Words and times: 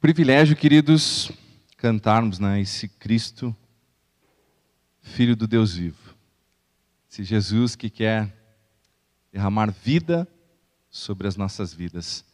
Privilégio, 0.00 0.56
queridos, 0.56 1.30
cantarmos 1.76 2.38
né, 2.38 2.58
esse 2.58 2.88
Cristo, 2.88 3.54
Filho 5.02 5.36
do 5.36 5.46
Deus 5.46 5.74
vivo. 5.74 6.16
Esse 7.10 7.22
Jesus 7.22 7.76
que 7.76 7.90
quer 7.90 8.34
derramar 9.30 9.70
vida 9.70 10.26
sobre 10.88 11.28
as 11.28 11.36
nossas 11.36 11.74
vidas. 11.74 12.24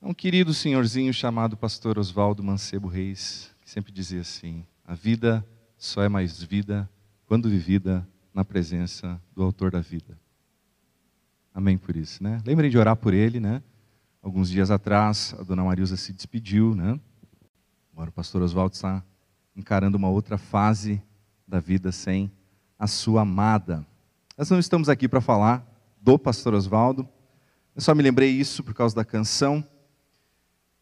É 0.00 0.06
um 0.06 0.14
querido 0.14 0.54
senhorzinho 0.54 1.12
chamado 1.12 1.56
pastor 1.56 1.98
Oswaldo 1.98 2.40
Mancebo 2.40 2.86
Reis, 2.86 3.50
que 3.64 3.68
sempre 3.68 3.90
dizia 3.90 4.20
assim: 4.20 4.64
a 4.86 4.94
vida 4.94 5.44
só 5.76 6.04
é 6.04 6.08
mais 6.08 6.40
vida 6.40 6.88
quando 7.26 7.50
vivida 7.50 8.08
na 8.32 8.44
presença 8.44 9.20
do 9.34 9.42
autor 9.42 9.72
da 9.72 9.80
vida. 9.80 10.16
Amém 11.52 11.76
por 11.76 11.96
isso, 11.96 12.22
né? 12.22 12.40
Lembrem 12.46 12.70
de 12.70 12.78
orar 12.78 12.94
por 12.94 13.12
ele, 13.12 13.40
né? 13.40 13.60
Alguns 14.22 14.50
dias 14.50 14.70
atrás, 14.70 15.34
a 15.38 15.42
dona 15.42 15.64
Marilza 15.64 15.96
se 15.96 16.12
despediu, 16.12 16.74
né? 16.74 17.00
Agora 17.92 18.10
o 18.10 18.12
pastor 18.12 18.42
Oswaldo 18.42 18.74
está 18.74 19.02
encarando 19.56 19.96
uma 19.96 20.08
outra 20.08 20.36
fase 20.36 21.02
da 21.46 21.58
vida 21.58 21.90
sem 21.90 22.30
a 22.78 22.86
sua 22.86 23.22
amada. 23.22 23.86
Nós 24.36 24.50
não 24.50 24.58
estamos 24.58 24.88
aqui 24.88 25.08
para 25.08 25.20
falar 25.20 25.66
do 26.00 26.18
pastor 26.18 26.54
Oswaldo, 26.54 27.08
eu 27.74 27.80
só 27.80 27.94
me 27.94 28.02
lembrei 28.02 28.30
isso 28.30 28.62
por 28.62 28.74
causa 28.74 28.94
da 28.94 29.04
canção. 29.04 29.64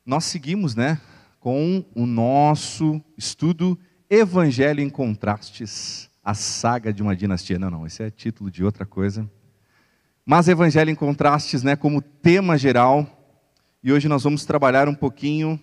Nós 0.04 0.24
seguimos, 0.24 0.74
né, 0.74 1.00
com 1.38 1.84
o 1.94 2.06
nosso 2.06 3.00
estudo 3.16 3.78
Evangelho 4.10 4.80
em 4.80 4.88
Contrastes, 4.88 6.10
a 6.24 6.34
saga 6.34 6.92
de 6.92 7.02
uma 7.02 7.14
dinastia. 7.14 7.58
Não, 7.58 7.70
não, 7.70 7.86
esse 7.86 8.02
é 8.02 8.10
título 8.10 8.50
de 8.50 8.64
outra 8.64 8.86
coisa. 8.86 9.30
Mas 10.24 10.48
Evangelho 10.48 10.90
em 10.90 10.94
Contrastes, 10.94 11.62
né, 11.62 11.76
como 11.76 12.02
tema 12.02 12.56
geral, 12.56 13.17
e 13.82 13.92
hoje 13.92 14.08
nós 14.08 14.24
vamos 14.24 14.44
trabalhar 14.44 14.88
um 14.88 14.94
pouquinho 14.94 15.60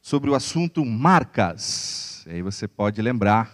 sobre 0.00 0.30
o 0.30 0.34
assunto 0.34 0.84
marcas. 0.84 2.24
E 2.28 2.34
aí 2.34 2.42
você 2.42 2.68
pode 2.68 3.02
lembrar 3.02 3.50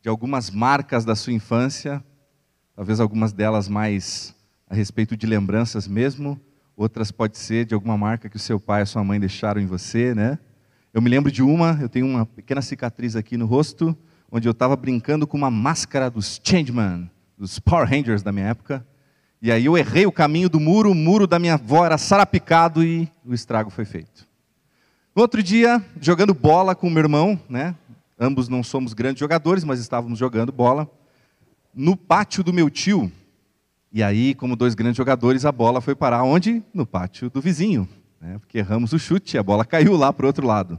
de 0.00 0.08
algumas 0.08 0.50
marcas 0.50 1.04
da 1.04 1.16
sua 1.16 1.32
infância, 1.32 2.02
talvez 2.76 3.00
algumas 3.00 3.32
delas 3.32 3.68
mais 3.68 4.34
a 4.68 4.74
respeito 4.74 5.16
de 5.16 5.26
lembranças 5.26 5.88
mesmo, 5.88 6.40
outras 6.76 7.10
pode 7.10 7.38
ser 7.38 7.64
de 7.64 7.74
alguma 7.74 7.98
marca 7.98 8.28
que 8.28 8.36
o 8.36 8.40
seu 8.40 8.60
pai 8.60 8.82
e 8.82 8.84
a 8.84 8.86
sua 8.86 9.02
mãe 9.02 9.18
deixaram 9.18 9.60
em 9.60 9.66
você, 9.66 10.14
né? 10.14 10.38
Eu 10.94 11.02
me 11.02 11.10
lembro 11.10 11.32
de 11.32 11.42
uma, 11.42 11.76
eu 11.80 11.88
tenho 11.88 12.06
uma 12.06 12.24
pequena 12.24 12.62
cicatriz 12.62 13.16
aqui 13.16 13.36
no 13.36 13.46
rosto, 13.46 13.96
onde 14.30 14.46
eu 14.46 14.52
estava 14.52 14.76
brincando 14.76 15.26
com 15.26 15.36
uma 15.36 15.50
máscara 15.50 16.08
dos 16.08 16.40
Changeman, 16.42 17.10
dos 17.36 17.58
Power 17.58 17.88
Rangers 17.88 18.22
da 18.22 18.30
minha 18.30 18.46
época. 18.46 18.86
E 19.40 19.52
aí 19.52 19.66
eu 19.66 19.78
errei 19.78 20.04
o 20.04 20.12
caminho 20.12 20.48
do 20.48 20.58
muro, 20.58 20.90
o 20.90 20.94
muro 20.94 21.26
da 21.26 21.38
minha 21.38 21.54
avó 21.54 21.86
era 21.86 21.96
sarapicado 21.96 22.82
e 22.82 23.08
o 23.24 23.32
estrago 23.32 23.70
foi 23.70 23.84
feito. 23.84 24.26
No 25.14 25.22
outro 25.22 25.42
dia, 25.42 25.84
jogando 26.00 26.34
bola 26.34 26.74
com 26.74 26.90
meu 26.90 27.02
irmão, 27.02 27.40
né? 27.48 27.74
Ambos 28.18 28.48
não 28.48 28.64
somos 28.64 28.92
grandes 28.92 29.20
jogadores, 29.20 29.62
mas 29.62 29.78
estávamos 29.78 30.18
jogando 30.18 30.50
bola. 30.50 30.90
No 31.72 31.96
pátio 31.96 32.42
do 32.42 32.52
meu 32.52 32.68
tio. 32.68 33.12
E 33.92 34.02
aí, 34.02 34.34
como 34.34 34.56
dois 34.56 34.74
grandes 34.74 34.96
jogadores, 34.96 35.44
a 35.44 35.52
bola 35.52 35.80
foi 35.80 35.94
parar 35.94 36.24
onde? 36.24 36.62
No 36.74 36.84
pátio 36.84 37.30
do 37.30 37.40
vizinho. 37.40 37.88
Né? 38.20 38.38
Porque 38.38 38.58
erramos 38.58 38.92
o 38.92 38.98
chute, 38.98 39.38
a 39.38 39.42
bola 39.42 39.64
caiu 39.64 39.96
lá 39.96 40.12
para 40.12 40.24
o 40.24 40.26
outro 40.26 40.44
lado. 40.44 40.78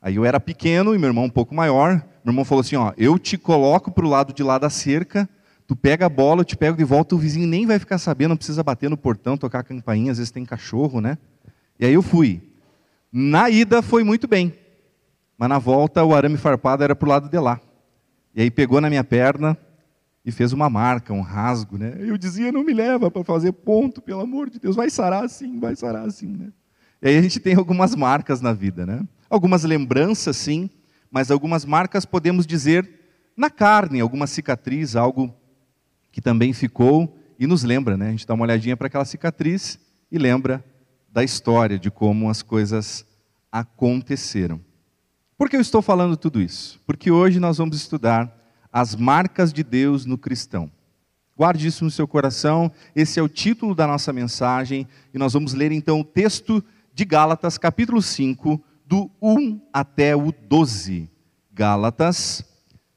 Aí 0.00 0.16
eu 0.16 0.24
era 0.24 0.40
pequeno 0.40 0.94
e 0.94 0.98
meu 0.98 1.10
irmão 1.10 1.24
um 1.24 1.30
pouco 1.30 1.54
maior. 1.54 2.02
Meu 2.24 2.32
irmão 2.32 2.44
falou 2.44 2.62
assim: 2.62 2.76
ó, 2.76 2.92
eu 2.96 3.18
te 3.18 3.36
coloco 3.36 3.90
para 3.90 4.06
o 4.06 4.08
lado 4.08 4.32
de 4.32 4.42
lá 4.42 4.56
da 4.56 4.70
cerca 4.70 5.28
Tu 5.72 5.76
pega 5.76 6.04
a 6.04 6.08
bola, 6.10 6.42
eu 6.42 6.44
te 6.44 6.54
pego 6.54 6.76
de 6.76 6.84
volta, 6.84 7.14
o 7.14 7.18
vizinho 7.18 7.48
nem 7.48 7.64
vai 7.64 7.78
ficar 7.78 7.96
sabendo, 7.96 8.32
não 8.32 8.36
precisa 8.36 8.62
bater 8.62 8.90
no 8.90 8.96
portão, 8.96 9.38
tocar 9.38 9.60
a 9.60 9.62
campainha, 9.62 10.12
às 10.12 10.18
vezes 10.18 10.30
tem 10.30 10.44
cachorro, 10.44 11.00
né? 11.00 11.16
E 11.80 11.86
aí 11.86 11.94
eu 11.94 12.02
fui. 12.02 12.42
Na 13.10 13.48
ida 13.48 13.80
foi 13.80 14.04
muito 14.04 14.28
bem, 14.28 14.52
mas 15.38 15.48
na 15.48 15.58
volta 15.58 16.04
o 16.04 16.14
arame 16.14 16.36
farpado 16.36 16.84
era 16.84 16.94
para 16.94 17.06
o 17.06 17.08
lado 17.08 17.30
de 17.30 17.38
lá. 17.38 17.58
E 18.34 18.42
aí 18.42 18.50
pegou 18.50 18.82
na 18.82 18.90
minha 18.90 19.02
perna 19.02 19.56
e 20.22 20.30
fez 20.30 20.52
uma 20.52 20.68
marca, 20.68 21.14
um 21.14 21.22
rasgo, 21.22 21.78
né? 21.78 21.94
Eu 22.00 22.18
dizia, 22.18 22.52
não 22.52 22.62
me 22.62 22.74
leva 22.74 23.10
para 23.10 23.24
fazer 23.24 23.52
ponto, 23.52 24.02
pelo 24.02 24.20
amor 24.20 24.50
de 24.50 24.58
Deus, 24.58 24.76
vai 24.76 24.90
sarar 24.90 25.24
assim, 25.24 25.58
vai 25.58 25.74
sarar 25.74 26.06
assim, 26.06 26.26
né? 26.26 26.52
E 27.00 27.08
aí 27.08 27.16
a 27.16 27.22
gente 27.22 27.40
tem 27.40 27.54
algumas 27.54 27.94
marcas 27.94 28.42
na 28.42 28.52
vida, 28.52 28.84
né? 28.84 29.08
Algumas 29.30 29.64
lembranças, 29.64 30.36
sim, 30.36 30.68
mas 31.10 31.30
algumas 31.30 31.64
marcas 31.64 32.04
podemos 32.04 32.46
dizer 32.46 32.86
na 33.34 33.48
carne, 33.48 34.00
alguma 34.00 34.26
cicatriz, 34.26 34.96
algo 34.96 35.34
que 36.12 36.20
também 36.20 36.52
ficou 36.52 37.18
e 37.38 37.46
nos 37.46 37.64
lembra, 37.64 37.96
né? 37.96 38.08
A 38.08 38.10
gente 38.10 38.26
dá 38.26 38.34
uma 38.34 38.44
olhadinha 38.44 38.76
para 38.76 38.86
aquela 38.86 39.04
cicatriz 39.04 39.80
e 40.10 40.18
lembra 40.18 40.64
da 41.10 41.24
história, 41.24 41.78
de 41.78 41.90
como 41.90 42.30
as 42.30 42.42
coisas 42.42 43.04
aconteceram. 43.50 44.60
Por 45.36 45.50
que 45.50 45.56
eu 45.56 45.60
estou 45.60 45.82
falando 45.82 46.16
tudo 46.16 46.40
isso? 46.40 46.80
Porque 46.86 47.10
hoje 47.10 47.40
nós 47.40 47.58
vamos 47.58 47.76
estudar 47.76 48.32
as 48.72 48.94
marcas 48.94 49.52
de 49.52 49.64
Deus 49.64 50.06
no 50.06 50.16
cristão. 50.16 50.70
Guarde 51.36 51.66
isso 51.66 51.84
no 51.84 51.90
seu 51.90 52.06
coração, 52.06 52.70
esse 52.94 53.18
é 53.18 53.22
o 53.22 53.28
título 53.28 53.74
da 53.74 53.86
nossa 53.86 54.12
mensagem, 54.12 54.86
e 55.12 55.18
nós 55.18 55.32
vamos 55.32 55.54
ler 55.54 55.72
então 55.72 56.00
o 56.00 56.04
texto 56.04 56.62
de 56.94 57.04
Gálatas, 57.04 57.58
capítulo 57.58 58.00
5, 58.00 58.62
do 58.86 59.10
1 59.20 59.60
até 59.72 60.14
o 60.14 60.30
12. 60.30 61.10
Gálatas 61.52 62.44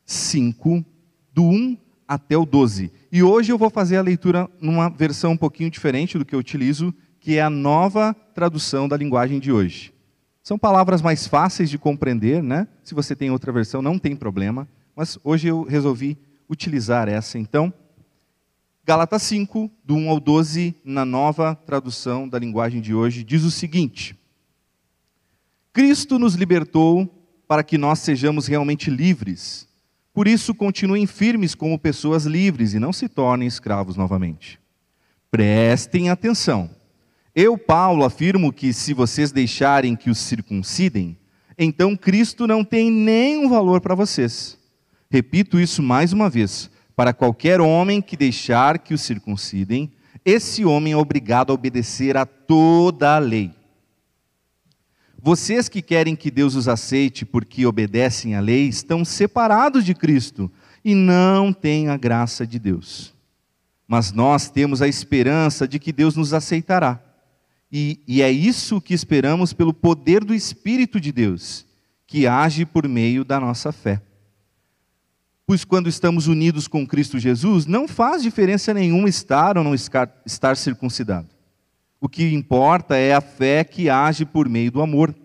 5, 0.06 0.86
do 1.34 1.44
1 1.44 1.78
até 2.08 2.38
o 2.38 2.46
12. 2.46 2.92
E 3.16 3.24
hoje 3.24 3.50
eu 3.50 3.58
vou 3.58 3.70
fazer 3.70 3.96
a 3.96 4.02
leitura 4.02 4.50
numa 4.60 4.90
versão 4.90 5.32
um 5.32 5.38
pouquinho 5.38 5.72
diferente 5.72 6.18
do 6.18 6.26
que 6.26 6.36
eu 6.36 6.40
utilizo, 6.40 6.94
que 7.18 7.38
é 7.38 7.42
a 7.42 7.50
nova 7.50 8.14
tradução 8.14 8.90
da 8.90 8.98
linguagem 8.98 9.40
de 9.40 9.54
hoje. 9.54 9.94
São 10.44 10.60
palavras 10.60 11.02
mais 11.02 11.26
fáceis 11.26 11.70
de 11.70 11.78
compreender, 11.78 12.44
né? 12.44 12.68
Se 12.84 12.94
você 12.94 13.16
tem 13.16 13.32
outra 13.32 13.54
versão, 13.54 13.82
não 13.82 13.98
tem 13.98 14.18
problema, 14.18 14.68
mas 14.94 15.18
hoje 15.24 15.48
eu 15.48 15.64
resolvi 15.64 16.18
utilizar 16.50 17.08
essa. 17.08 17.40
Então, 17.40 17.74
Gálatas 18.84 19.22
5, 19.22 19.72
do 19.82 19.96
1 19.96 20.10
ao 20.10 20.20
12, 20.20 20.76
na 20.84 21.06
nova 21.06 21.56
tradução 21.56 22.28
da 22.28 22.38
linguagem 22.38 22.82
de 22.82 22.94
hoje, 22.94 23.24
diz 23.24 23.46
o 23.46 23.50
seguinte: 23.50 24.14
Cristo 25.72 26.20
nos 26.20 26.36
libertou 26.36 27.10
para 27.48 27.64
que 27.64 27.78
nós 27.78 28.00
sejamos 28.00 28.46
realmente 28.46 28.90
livres. 28.90 29.74
Por 30.16 30.30
isso, 30.30 30.56
continuem 30.56 31.06
firmes 31.06 31.54
como 31.54 31.78
pessoas 31.78 32.26
livres 32.26 32.74
e 32.74 32.80
não 32.80 32.94
se 32.94 33.10
tornem 33.10 33.46
escravos 33.46 33.98
novamente. 33.98 34.58
Prestem 35.30 36.10
atenção. 36.10 36.70
Eu, 37.36 37.58
Paulo, 37.58 38.06
afirmo 38.06 38.54
que 38.54 38.72
se 38.72 38.94
vocês 38.94 39.34
deixarem 39.34 39.94
que 39.94 40.10
os 40.10 40.18
circuncidem, 40.18 41.18
então 41.58 41.98
Cristo 41.98 42.48
não 42.48 42.64
tem 42.64 42.90
nenhum 42.90 43.50
valor 43.50 43.82
para 43.82 43.94
vocês. 43.94 44.58
Repito 45.12 45.60
isso 45.60 45.84
mais 45.84 46.14
uma 46.14 46.30
vez: 46.30 46.72
para 46.96 47.14
qualquer 47.14 47.60
homem 47.60 48.02
que 48.02 48.16
deixar 48.16 48.80
que 48.80 48.94
os 48.94 49.02
circuncidem, 49.02 49.92
esse 50.24 50.64
homem 50.64 50.94
é 50.94 50.98
obrigado 50.98 51.52
a 51.52 51.54
obedecer 51.54 52.16
a 52.16 52.26
toda 52.26 53.18
a 53.18 53.20
lei. 53.20 53.52
Vocês 55.26 55.68
que 55.68 55.82
querem 55.82 56.16
que 56.16 56.30
Deus 56.30 56.54
os 56.54 56.68
aceite 56.68 57.26
porque 57.26 57.66
obedecem 57.66 58.36
à 58.36 58.40
lei, 58.40 58.68
estão 58.68 59.04
separados 59.04 59.84
de 59.84 59.96
Cristo 59.96 60.52
e 60.84 60.94
não 60.94 61.52
têm 61.52 61.90
a 61.90 61.98
graça 61.98 62.46
de 62.46 62.60
Deus. 62.60 63.12
Mas 63.88 64.12
nós 64.12 64.52
temos 64.52 64.84
a 64.84 64.88
esperança 64.88 65.68
de 65.68 65.80
que 65.80 65.92
Deus 65.92 66.16
nos 66.16 66.32
aceitará. 66.32 67.02
E, 67.72 68.00
e 68.08 68.22
é 68.22 68.30
isso 68.32 68.80
que 68.80 68.94
esperamos 68.94 69.52
pelo 69.52 69.74
poder 69.74 70.24
do 70.24 70.32
Espírito 70.32 71.00
de 71.00 71.12
Deus, 71.12 71.66
que 72.06 72.28
age 72.28 72.64
por 72.64 72.88
meio 72.88 73.26
da 73.26 73.40
nossa 73.40 73.72
fé. 73.72 74.00
Pois 75.44 75.66
quando 75.66 75.90
estamos 75.90 76.28
unidos 76.28 76.68
com 76.68 76.86
Cristo 76.86 77.18
Jesus, 77.18 77.66
não 77.66 77.88
faz 77.88 78.22
diferença 78.22 78.76
nenhuma 78.76 79.10
estar 79.10 79.58
ou 79.58 79.64
não 79.64 79.74
estar 79.74 80.56
circuncidado. 80.56 81.35
O 82.00 82.10
que 82.10 82.34
importa 82.34 82.96
é 82.96 83.14
a 83.14 83.22
fé 83.22 83.64
que 83.64 83.90
age 83.90 84.26
por 84.26 84.48
meio 84.48 84.72
do 84.72 84.82
amor. 84.82 85.16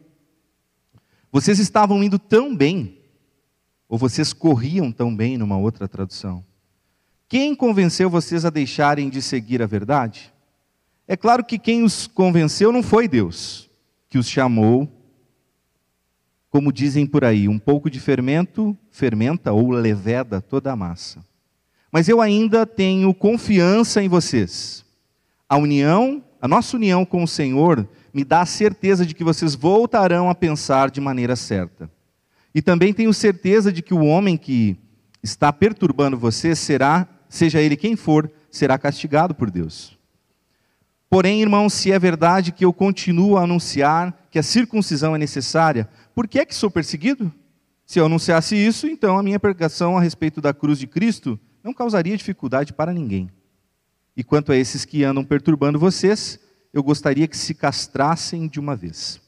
Vocês 1.32 1.58
estavam 1.58 2.02
indo 2.02 2.18
tão 2.18 2.54
bem, 2.56 2.98
ou 3.88 3.98
vocês 3.98 4.32
corriam 4.32 4.90
tão 4.90 5.14
bem, 5.14 5.36
numa 5.36 5.58
outra 5.58 5.86
tradução. 5.86 6.44
Quem 7.28 7.54
convenceu 7.54 8.10
vocês 8.10 8.44
a 8.44 8.50
deixarem 8.50 9.08
de 9.08 9.22
seguir 9.22 9.62
a 9.62 9.66
verdade? 9.66 10.32
É 11.06 11.16
claro 11.16 11.44
que 11.44 11.58
quem 11.58 11.82
os 11.82 12.06
convenceu 12.06 12.72
não 12.72 12.82
foi 12.82 13.06
Deus, 13.06 13.70
que 14.08 14.18
os 14.18 14.28
chamou, 14.28 14.88
como 16.50 16.72
dizem 16.72 17.06
por 17.06 17.24
aí, 17.24 17.46
um 17.48 17.58
pouco 17.58 17.88
de 17.88 18.00
fermento 18.00 18.76
fermenta 18.90 19.52
ou 19.52 19.70
leveda 19.70 20.40
toda 20.40 20.72
a 20.72 20.76
massa. 20.76 21.24
Mas 21.92 22.08
eu 22.08 22.20
ainda 22.20 22.66
tenho 22.66 23.14
confiança 23.14 24.02
em 24.02 24.08
vocês. 24.08 24.84
A 25.48 25.56
união 25.56 26.22
a 26.40 26.48
nossa 26.48 26.76
união 26.76 27.04
com 27.04 27.22
o 27.22 27.28
Senhor 27.28 27.86
me 28.12 28.24
dá 28.24 28.40
a 28.40 28.46
certeza 28.46 29.04
de 29.04 29.14
que 29.14 29.22
vocês 29.22 29.54
voltarão 29.54 30.30
a 30.30 30.34
pensar 30.34 30.90
de 30.90 31.00
maneira 31.00 31.36
certa. 31.36 31.90
E 32.54 32.62
também 32.62 32.92
tenho 32.92 33.12
certeza 33.12 33.72
de 33.72 33.82
que 33.82 33.94
o 33.94 34.04
homem 34.04 34.36
que 34.36 34.76
está 35.22 35.52
perturbando 35.52 36.18
vocês 36.18 36.58
será, 36.58 37.06
seja 37.28 37.60
ele 37.60 37.76
quem 37.76 37.94
for, 37.94 38.30
será 38.50 38.78
castigado 38.78 39.34
por 39.34 39.50
Deus. 39.50 39.98
Porém, 41.08 41.42
irmãos, 41.42 41.74
se 41.74 41.92
é 41.92 41.98
verdade 41.98 42.52
que 42.52 42.64
eu 42.64 42.72
continuo 42.72 43.36
a 43.36 43.42
anunciar 43.42 44.16
que 44.30 44.38
a 44.38 44.42
circuncisão 44.42 45.14
é 45.14 45.18
necessária, 45.18 45.88
por 46.14 46.26
que 46.26 46.38
é 46.38 46.44
que 46.44 46.54
sou 46.54 46.70
perseguido? 46.70 47.32
Se 47.84 47.98
eu 47.98 48.06
anunciasse 48.06 48.54
isso, 48.54 48.86
então 48.86 49.18
a 49.18 49.22
minha 49.22 49.38
pregação 49.38 49.98
a 49.98 50.00
respeito 50.00 50.40
da 50.40 50.54
cruz 50.54 50.78
de 50.78 50.86
Cristo 50.86 51.38
não 51.62 51.74
causaria 51.74 52.16
dificuldade 52.16 52.72
para 52.72 52.92
ninguém. 52.92 53.28
E 54.20 54.22
quanto 54.22 54.52
a 54.52 54.56
esses 54.56 54.84
que 54.84 55.02
andam 55.02 55.24
perturbando 55.24 55.78
vocês, 55.78 56.38
eu 56.74 56.82
gostaria 56.82 57.26
que 57.26 57.34
se 57.34 57.54
castrassem 57.54 58.48
de 58.48 58.60
uma 58.60 58.76
vez. 58.76 59.18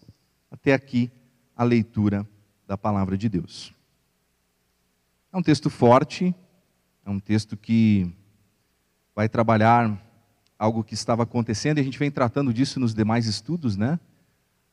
Até 0.51 0.75
aqui 0.75 1.11
a 1.57 1.65
leitura 1.65 2.29
da 2.69 2.77
palavra 2.77 3.17
de 3.17 3.27
Deus. 3.27 3.73
É 5.33 5.37
um 5.39 5.43
texto 5.43 5.71
forte, 5.71 6.35
é 7.07 7.09
um 7.09 7.19
texto 7.19 7.57
que 7.57 8.15
vai 9.17 9.31
trabalhar 9.31 9.99
algo 10.59 10.85
que 10.85 10.93
estava 10.93 11.23
acontecendo 11.23 11.79
e 11.79 11.81
a 11.81 11.85
gente 11.85 11.99
vem 11.99 12.11
tratando 12.11 12.53
disso 12.53 12.79
nos 12.79 12.95
demais 12.95 13.25
estudos, 13.25 13.79
né? 13.79 13.99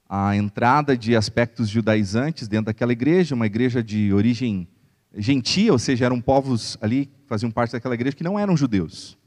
A 0.06 0.36
entrada 0.36 0.98
de 0.98 1.15
aspectos 1.15 1.69
judaizantes 1.69 2.50
dentro 2.50 2.65
daquela 2.65 2.92
igreja, 2.92 3.36
uma 3.36 3.45
igreja 3.45 3.81
de 3.81 4.12
origem 4.12 4.68
gentia, 5.15 5.72
ou 5.72 5.80
seja, 5.80 6.04
eram 6.04 6.19
povos 6.19 6.77
ali 6.81 7.06
que 7.06 7.25
faziam 7.25 7.50
parte 7.50 7.72
daquela 7.72 7.95
igreja 7.95 8.18
que 8.18 8.24
não 8.25 8.38
eram 8.38 8.57
judeus. 8.57 9.18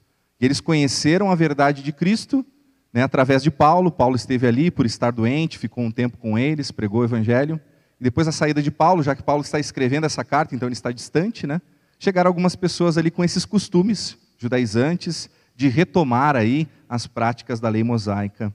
E 0.43 0.45
eles 0.45 0.61
conheceram 0.61 1.31
a 1.31 1.37
verdade 1.37 1.85
de 1.85 1.93
Cristo 1.93 2.45
né, 2.93 3.05
através 3.05 3.45
de 3.45 3.51
Paulo. 3.51 3.93
Paulo 3.93 4.17
esteve 4.17 4.45
ali 4.45 4.73
por 4.73 4.85
estar 4.85 5.13
doente, 5.13 5.57
ficou 5.57 5.85
um 5.85 5.91
tempo 5.93 6.19
com 6.19 6.37
eles, 6.37 6.73
pregou 6.73 7.03
o 7.03 7.05
evangelho. 7.05 7.61
E 8.01 8.03
depois 8.03 8.27
da 8.27 8.33
saída 8.33 8.61
de 8.61 8.69
Paulo, 8.69 9.05
já 9.05 9.15
que 9.15 9.23
Paulo 9.23 9.43
está 9.43 9.61
escrevendo 9.61 10.05
essa 10.05 10.25
carta, 10.25 10.53
então 10.53 10.67
ele 10.67 10.73
está 10.73 10.91
distante, 10.91 11.47
né? 11.47 11.63
Chegaram 11.97 12.29
algumas 12.29 12.57
pessoas 12.57 12.99
ali 12.99 13.09
com 13.09 13.23
esses 13.23 13.45
costumes 13.45 14.19
judaizantes 14.37 15.31
de 15.55 15.69
retomar 15.69 16.35
aí 16.35 16.67
as 16.89 17.07
práticas 17.07 17.61
da 17.61 17.69
lei 17.69 17.85
mosaica. 17.85 18.53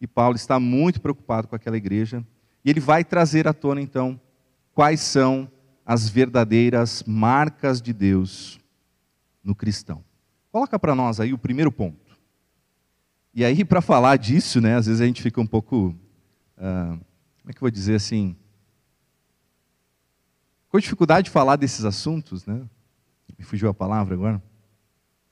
E 0.00 0.06
Paulo 0.06 0.36
está 0.36 0.58
muito 0.58 1.02
preocupado 1.02 1.48
com 1.48 1.54
aquela 1.54 1.76
igreja. 1.76 2.24
E 2.64 2.70
ele 2.70 2.80
vai 2.80 3.04
trazer 3.04 3.46
à 3.46 3.52
tona, 3.52 3.82
então, 3.82 4.18
quais 4.72 5.00
são 5.00 5.52
as 5.84 6.08
verdadeiras 6.08 7.04
marcas 7.06 7.82
de 7.82 7.92
Deus 7.92 8.58
no 9.44 9.54
cristão. 9.54 10.02
Coloca 10.56 10.78
para 10.78 10.94
nós 10.94 11.20
aí 11.20 11.34
o 11.34 11.38
primeiro 11.38 11.70
ponto. 11.70 12.16
E 13.34 13.44
aí, 13.44 13.62
para 13.62 13.82
falar 13.82 14.16
disso, 14.16 14.58
né, 14.58 14.74
às 14.74 14.86
vezes 14.86 15.02
a 15.02 15.04
gente 15.04 15.20
fica 15.20 15.38
um 15.38 15.46
pouco, 15.46 15.94
uh, 16.56 16.98
como 17.38 17.50
é 17.50 17.52
que 17.52 17.58
eu 17.58 17.60
vou 17.60 17.70
dizer 17.70 17.96
assim, 17.96 18.34
com 20.70 20.80
dificuldade 20.80 21.26
de 21.26 21.30
falar 21.30 21.56
desses 21.56 21.84
assuntos, 21.84 22.46
né? 22.46 22.66
Me 23.38 23.44
fugiu 23.44 23.68
a 23.68 23.74
palavra 23.74 24.14
agora. 24.14 24.42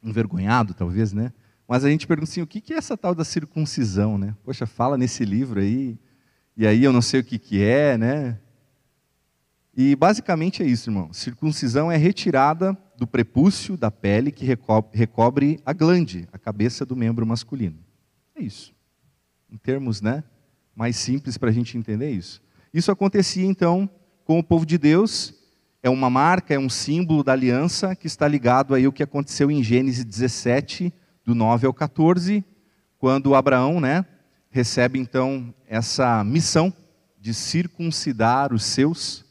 Envergonhado, 0.03 0.75
talvez, 0.75 1.15
né? 1.15 1.32
Mas 1.67 1.87
a 1.87 1.88
gente 1.88 2.06
pergunta 2.06 2.31
assim, 2.31 2.43
o 2.43 2.47
que 2.47 2.75
é 2.75 2.76
essa 2.76 2.94
tal 2.94 3.15
da 3.15 3.25
circuncisão, 3.25 4.19
né? 4.19 4.37
Poxa, 4.44 4.67
fala 4.67 4.99
nesse 4.99 5.25
livro 5.25 5.59
aí, 5.59 5.99
e 6.55 6.67
aí 6.67 6.85
eu 6.85 6.93
não 6.93 7.00
sei 7.00 7.21
o 7.21 7.25
que, 7.25 7.38
que 7.38 7.65
é, 7.65 7.97
né? 7.97 8.38
E 9.76 9.97
basicamente 9.97 10.62
é 10.62 10.67
isso, 10.67 10.91
irmão. 10.91 11.12
Circuncisão 11.12 11.91
é 11.91 11.97
retirada 11.97 12.76
do 12.97 13.06
prepúcio 13.06 13.76
da 13.76 13.91
pele 13.91 14.31
que 14.31 14.44
recobre 14.93 15.61
a 15.67 15.73
glande, 15.73 16.29
a 16.32 16.38
cabeça 16.38 16.87
do 16.87 16.94
membro 16.94 17.26
masculino. 17.26 17.79
É 18.37 18.43
isso. 18.43 18.73
Em 19.50 19.56
termos 19.56 20.00
né, 20.00 20.23
mais 20.75 20.97
simples 20.97 21.37
para 21.37 21.50
a 21.50 21.53
gente 21.53 21.76
entender 21.76 22.11
isso. 22.11 22.41
Isso 22.73 22.91
acontecia 22.91 23.44
então 23.44 23.88
com 24.25 24.38
o 24.38 24.44
povo 24.44 24.65
de 24.65 24.79
Deus, 24.79 25.35
é 25.82 25.91
uma 25.91 26.09
marca, 26.09 26.55
é 26.55 26.59
um 26.59 26.71
símbolo 26.71 27.23
da 27.23 27.32
aliança 27.32 27.94
que 27.94 28.06
está 28.06 28.26
ligado 28.26 28.75
aí 28.75 28.87
ao 28.87 28.93
que 28.93 29.03
aconteceu 29.03 29.50
em 29.50 29.62
Gênesis 29.62 30.05
17, 30.05 30.93
do 31.25 31.35
9 31.35 31.67
ao 31.67 31.75
14, 31.75 32.44
quando 32.99 33.35
Abraão 33.35 33.81
né, 33.81 34.05
recebe 34.50 34.99
então 34.99 35.55
essa 35.67 36.25
missão 36.25 36.73
de 37.21 37.35
circuncidar 37.35 38.53
os 38.53 38.65
seus, 38.65 39.25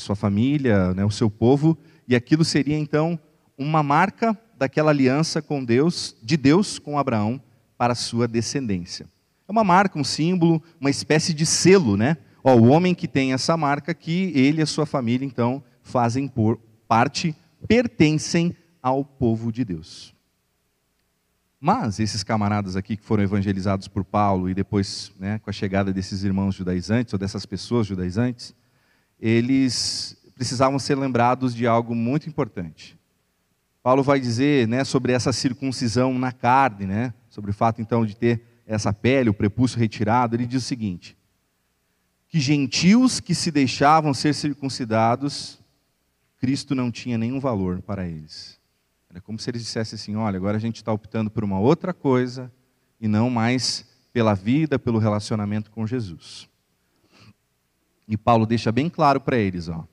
sua 0.00 0.16
família, 0.16 0.94
né, 0.94 1.04
o 1.04 1.10
seu 1.10 1.30
povo, 1.30 1.76
e 2.06 2.14
aquilo 2.16 2.44
seria 2.44 2.76
então 2.76 3.18
uma 3.56 3.82
marca 3.82 4.38
daquela 4.56 4.90
aliança 4.90 5.42
com 5.42 5.64
Deus, 5.64 6.16
de 6.22 6.36
Deus 6.36 6.78
com 6.78 6.98
Abraão, 6.98 7.40
para 7.76 7.92
a 7.92 7.96
sua 7.96 8.26
descendência. 8.26 9.06
É 9.48 9.52
uma 9.52 9.64
marca, 9.64 9.98
um 9.98 10.04
símbolo, 10.04 10.62
uma 10.80 10.90
espécie 10.90 11.32
de 11.32 11.46
selo, 11.46 11.96
né? 11.96 12.16
Ó, 12.42 12.54
o 12.54 12.68
homem 12.68 12.94
que 12.94 13.08
tem 13.08 13.32
essa 13.32 13.56
marca 13.56 13.92
aqui, 13.92 14.32
ele 14.34 14.60
e 14.60 14.62
a 14.62 14.66
sua 14.66 14.84
família, 14.84 15.24
então, 15.24 15.62
fazem 15.82 16.28
por 16.28 16.58
parte, 16.86 17.34
pertencem 17.66 18.54
ao 18.82 19.04
povo 19.04 19.50
de 19.52 19.64
Deus. 19.64 20.14
Mas 21.60 21.98
esses 21.98 22.22
camaradas 22.22 22.76
aqui 22.76 22.96
que 22.96 23.02
foram 23.02 23.22
evangelizados 23.22 23.88
por 23.88 24.04
Paulo 24.04 24.48
e 24.48 24.54
depois, 24.54 25.12
né, 25.18 25.40
com 25.40 25.50
a 25.50 25.52
chegada 25.52 25.92
desses 25.92 26.22
irmãos 26.22 26.54
judaizantes, 26.54 27.12
ou 27.12 27.18
dessas 27.18 27.44
pessoas 27.44 27.86
judaizantes, 27.86 28.54
eles 29.20 30.16
precisavam 30.34 30.78
ser 30.78 30.96
lembrados 30.96 31.54
de 31.54 31.66
algo 31.66 31.94
muito 31.94 32.28
importante. 32.28 32.98
Paulo 33.82 34.02
vai 34.02 34.20
dizer 34.20 34.68
né, 34.68 34.84
sobre 34.84 35.12
essa 35.12 35.32
circuncisão 35.32 36.18
na 36.18 36.30
carne, 36.30 36.86
né, 36.86 37.14
sobre 37.28 37.50
o 37.50 37.54
fato 37.54 37.80
então 37.80 38.04
de 38.04 38.16
ter 38.16 38.42
essa 38.66 38.92
pele, 38.92 39.30
o 39.30 39.34
prepúcio 39.34 39.78
retirado, 39.78 40.36
ele 40.36 40.46
diz 40.46 40.62
o 40.62 40.66
seguinte: 40.66 41.16
que 42.28 42.38
gentios 42.38 43.18
que 43.18 43.34
se 43.34 43.50
deixavam 43.50 44.12
ser 44.12 44.34
circuncidados, 44.34 45.58
Cristo 46.38 46.74
não 46.74 46.90
tinha 46.90 47.16
nenhum 47.16 47.40
valor 47.40 47.80
para 47.80 48.06
eles. 48.06 48.58
Era 49.08 49.20
como 49.20 49.38
se 49.38 49.50
eles 49.50 49.62
dissessem 49.62 49.96
assim: 49.96 50.16
olha, 50.16 50.36
agora 50.36 50.58
a 50.58 50.60
gente 50.60 50.76
está 50.76 50.92
optando 50.92 51.30
por 51.30 51.42
uma 51.42 51.58
outra 51.58 51.94
coisa 51.94 52.52
e 53.00 53.08
não 53.08 53.30
mais 53.30 53.86
pela 54.12 54.34
vida, 54.34 54.78
pelo 54.78 54.98
relacionamento 54.98 55.70
com 55.70 55.86
Jesus. 55.86 56.48
E 58.08 58.16
Paulo 58.16 58.46
deixa 58.46 58.72
bem 58.72 58.88
claro 58.88 59.20
para 59.20 59.36
eles: 59.36 59.68
ó, 59.68 59.86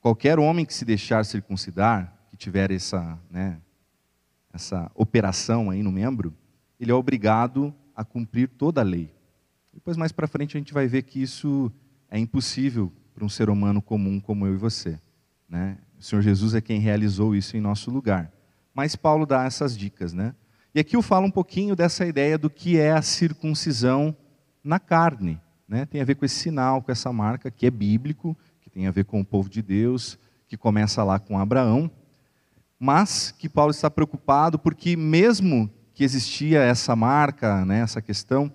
qualquer 0.00 0.38
homem 0.38 0.64
que 0.64 0.72
se 0.72 0.84
deixar 0.84 1.24
circuncidar, 1.24 2.16
que 2.30 2.36
tiver 2.36 2.70
essa, 2.70 3.18
né, 3.30 3.60
essa 4.52 4.90
operação 4.94 5.70
aí 5.70 5.82
no 5.82 5.92
membro, 5.92 6.34
ele 6.80 6.90
é 6.90 6.94
obrigado 6.94 7.74
a 7.94 8.04
cumprir 8.04 8.48
toda 8.48 8.80
a 8.80 8.84
lei. 8.84 9.14
Depois, 9.72 9.96
mais 9.96 10.10
para 10.10 10.26
frente, 10.26 10.56
a 10.56 10.60
gente 10.60 10.72
vai 10.72 10.86
ver 10.86 11.02
que 11.02 11.20
isso 11.20 11.70
é 12.10 12.18
impossível 12.18 12.90
para 13.14 13.24
um 13.24 13.28
ser 13.28 13.50
humano 13.50 13.82
comum 13.82 14.18
como 14.18 14.46
eu 14.46 14.54
e 14.54 14.56
você. 14.56 14.98
Né? 15.48 15.78
O 15.98 16.02
Senhor 16.02 16.22
Jesus 16.22 16.54
é 16.54 16.60
quem 16.60 16.80
realizou 16.80 17.34
isso 17.34 17.56
em 17.56 17.60
nosso 17.60 17.90
lugar. 17.90 18.32
Mas 18.74 18.96
Paulo 18.96 19.26
dá 19.26 19.44
essas 19.44 19.76
dicas. 19.76 20.12
Né? 20.12 20.34
E 20.74 20.80
aqui 20.80 20.96
eu 20.96 21.02
falo 21.02 21.26
um 21.26 21.30
pouquinho 21.30 21.76
dessa 21.76 22.06
ideia 22.06 22.36
do 22.38 22.50
que 22.50 22.78
é 22.78 22.92
a 22.92 23.02
circuncisão 23.02 24.16
na 24.62 24.78
carne. 24.78 25.40
Né? 25.68 25.84
Tem 25.84 26.00
a 26.00 26.04
ver 26.04 26.14
com 26.14 26.24
esse 26.24 26.36
sinal, 26.36 26.80
com 26.80 26.92
essa 26.92 27.12
marca 27.12 27.50
que 27.50 27.66
é 27.66 27.70
bíblico, 27.70 28.36
que 28.60 28.70
tem 28.70 28.86
a 28.86 28.90
ver 28.90 29.04
com 29.04 29.20
o 29.20 29.24
povo 29.24 29.48
de 29.48 29.62
Deus, 29.62 30.18
que 30.46 30.56
começa 30.56 31.02
lá 31.02 31.18
com 31.18 31.38
Abraão, 31.38 31.90
mas 32.78 33.32
que 33.32 33.48
Paulo 33.48 33.70
está 33.70 33.90
preocupado 33.90 34.58
porque, 34.58 34.96
mesmo 34.96 35.70
que 35.94 36.04
existia 36.04 36.60
essa 36.60 36.94
marca, 36.94 37.64
né, 37.64 37.80
essa 37.80 38.02
questão 38.02 38.52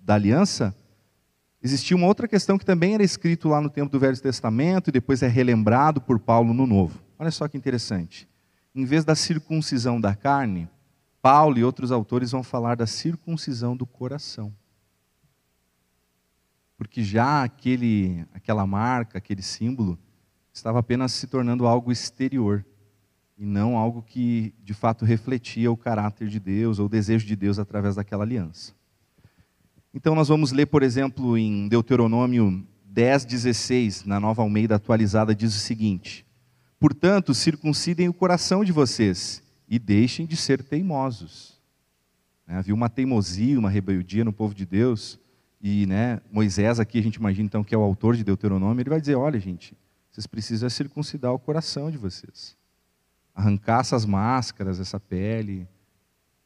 da 0.00 0.14
aliança, 0.14 0.74
existia 1.62 1.96
uma 1.96 2.06
outra 2.06 2.28
questão 2.28 2.58
que 2.58 2.66
também 2.66 2.94
era 2.94 3.02
escrito 3.02 3.48
lá 3.48 3.60
no 3.60 3.70
tempo 3.70 3.90
do 3.90 3.98
Velho 3.98 4.20
Testamento 4.20 4.88
e 4.88 4.92
depois 4.92 5.22
é 5.22 5.28
relembrado 5.28 6.00
por 6.00 6.18
Paulo 6.18 6.52
no 6.52 6.66
Novo. 6.66 7.02
Olha 7.18 7.30
só 7.30 7.48
que 7.48 7.56
interessante. 7.56 8.28
Em 8.74 8.84
vez 8.84 9.04
da 9.04 9.14
circuncisão 9.14 10.00
da 10.00 10.14
carne, 10.14 10.68
Paulo 11.20 11.58
e 11.58 11.64
outros 11.64 11.92
autores 11.92 12.32
vão 12.32 12.42
falar 12.42 12.74
da 12.74 12.86
circuncisão 12.86 13.76
do 13.76 13.86
coração. 13.86 14.52
Porque 16.82 17.04
já 17.04 17.44
aquele, 17.44 18.26
aquela 18.34 18.66
marca, 18.66 19.18
aquele 19.18 19.40
símbolo, 19.40 19.96
estava 20.52 20.80
apenas 20.80 21.12
se 21.12 21.28
tornando 21.28 21.64
algo 21.64 21.92
exterior 21.92 22.66
e 23.38 23.46
não 23.46 23.76
algo 23.76 24.02
que 24.02 24.52
de 24.64 24.74
fato 24.74 25.04
refletia 25.04 25.70
o 25.70 25.76
caráter 25.76 26.26
de 26.26 26.40
Deus 26.40 26.80
ou 26.80 26.86
o 26.86 26.88
desejo 26.88 27.24
de 27.24 27.36
Deus 27.36 27.60
através 27.60 27.94
daquela 27.94 28.24
aliança. 28.24 28.74
Então 29.94 30.16
nós 30.16 30.26
vamos 30.26 30.50
ler, 30.50 30.66
por 30.66 30.82
exemplo, 30.82 31.38
em 31.38 31.68
Deuteronômio 31.68 32.66
10, 32.84 33.26
16, 33.26 34.04
na 34.04 34.18
nova 34.18 34.42
Almeida 34.42 34.74
atualizada, 34.74 35.36
diz 35.36 35.54
o 35.54 35.60
seguinte: 35.60 36.26
Portanto, 36.80 37.32
circuncidem 37.32 38.08
o 38.08 38.12
coração 38.12 38.64
de 38.64 38.72
vocês 38.72 39.40
e 39.68 39.78
deixem 39.78 40.26
de 40.26 40.36
ser 40.36 40.64
teimosos. 40.64 41.60
Né, 42.44 42.56
havia 42.56 42.74
uma 42.74 42.88
teimosia, 42.88 43.56
uma 43.56 43.70
rebeldia 43.70 44.24
no 44.24 44.32
povo 44.32 44.52
de 44.52 44.66
Deus, 44.66 45.20
e 45.62 45.86
né, 45.86 46.20
Moisés, 46.30 46.80
aqui 46.80 46.98
a 46.98 47.02
gente 47.02 47.14
imagina 47.14 47.46
então 47.46 47.62
que 47.62 47.74
é 47.74 47.78
o 47.78 47.82
autor 47.82 48.16
de 48.16 48.24
Deuteronômio, 48.24 48.82
ele 48.82 48.90
vai 48.90 49.00
dizer: 49.00 49.14
olha, 49.14 49.38
gente, 49.38 49.76
vocês 50.10 50.26
precisam 50.26 50.68
circuncidar 50.68 51.32
o 51.32 51.38
coração 51.38 51.90
de 51.90 51.96
vocês 51.96 52.56
arrancar 53.34 53.80
essas 53.80 54.04
máscaras, 54.04 54.78
essa 54.78 55.00
pele, 55.00 55.66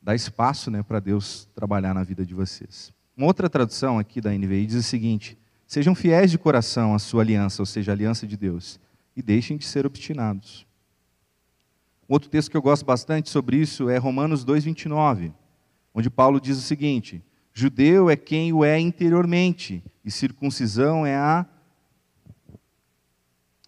dar 0.00 0.14
espaço 0.14 0.70
né, 0.70 0.82
para 0.82 1.00
Deus 1.00 1.48
trabalhar 1.54 1.94
na 1.94 2.02
vida 2.02 2.24
de 2.24 2.34
vocês. 2.34 2.92
Uma 3.16 3.26
outra 3.26 3.48
tradução 3.48 3.98
aqui 3.98 4.20
da 4.20 4.30
NVI 4.30 4.66
diz 4.66 4.76
o 4.76 4.82
seguinte: 4.82 5.38
sejam 5.66 5.94
fiéis 5.94 6.30
de 6.30 6.38
coração 6.38 6.94
à 6.94 6.98
sua 6.98 7.22
aliança, 7.22 7.62
ou 7.62 7.66
seja, 7.66 7.92
aliança 7.92 8.26
de 8.26 8.36
Deus, 8.36 8.78
e 9.16 9.22
deixem 9.22 9.56
de 9.56 9.64
ser 9.64 9.86
obstinados. 9.86 10.66
Um 12.08 12.12
outro 12.12 12.28
texto 12.28 12.50
que 12.50 12.56
eu 12.56 12.62
gosto 12.62 12.84
bastante 12.84 13.30
sobre 13.30 13.56
isso 13.56 13.88
é 13.88 13.96
Romanos 13.98 14.44
2,29, 14.44 15.32
onde 15.92 16.08
Paulo 16.08 16.40
diz 16.40 16.56
o 16.56 16.62
seguinte: 16.62 17.22
Judeu 17.58 18.10
é 18.10 18.16
quem 18.16 18.52
o 18.52 18.62
é 18.62 18.78
interiormente, 18.78 19.82
E 20.04 20.10
circuncisão 20.10 21.06
é 21.06 21.16
a 21.16 21.46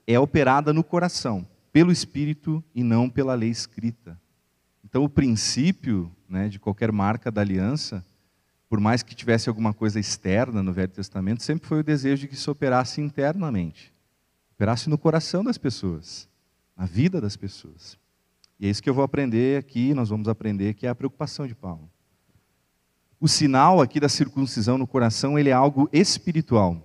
é 0.06 0.20
operada 0.20 0.74
no 0.74 0.84
coração, 0.84 1.46
pelo 1.72 1.90
espírito 1.90 2.62
e 2.74 2.82
não 2.82 3.08
pela 3.08 3.34
lei 3.34 3.48
escrita. 3.48 4.20
Então 4.84 5.04
o 5.04 5.08
princípio, 5.08 6.14
né, 6.28 6.50
de 6.50 6.58
qualquer 6.58 6.92
marca 6.92 7.30
da 7.30 7.40
aliança, 7.40 8.04
por 8.68 8.78
mais 8.78 9.02
que 9.02 9.14
tivesse 9.14 9.48
alguma 9.48 9.72
coisa 9.72 9.98
externa 9.98 10.62
no 10.62 10.72
Velho 10.72 10.92
Testamento, 10.92 11.42
sempre 11.42 11.66
foi 11.66 11.80
o 11.80 11.84
desejo 11.84 12.20
de 12.22 12.28
que 12.28 12.34
isso 12.34 12.50
operasse 12.50 13.00
internamente, 13.00 13.90
operasse 14.54 14.90
no 14.90 14.98
coração 14.98 15.42
das 15.42 15.56
pessoas, 15.56 16.28
na 16.76 16.84
vida 16.84 17.22
das 17.22 17.36
pessoas. 17.36 17.98
E 18.60 18.66
é 18.66 18.70
isso 18.70 18.82
que 18.82 18.90
eu 18.90 18.94
vou 18.94 19.04
aprender 19.04 19.58
aqui, 19.58 19.94
nós 19.94 20.10
vamos 20.10 20.28
aprender, 20.28 20.74
que 20.74 20.86
é 20.86 20.90
a 20.90 20.94
preocupação 20.94 21.46
de 21.46 21.54
Paulo. 21.54 21.90
O 23.20 23.26
sinal 23.26 23.80
aqui 23.80 23.98
da 23.98 24.08
circuncisão 24.08 24.78
no 24.78 24.86
coração, 24.86 25.38
ele 25.38 25.48
é 25.48 25.52
algo 25.52 25.88
espiritual. 25.92 26.80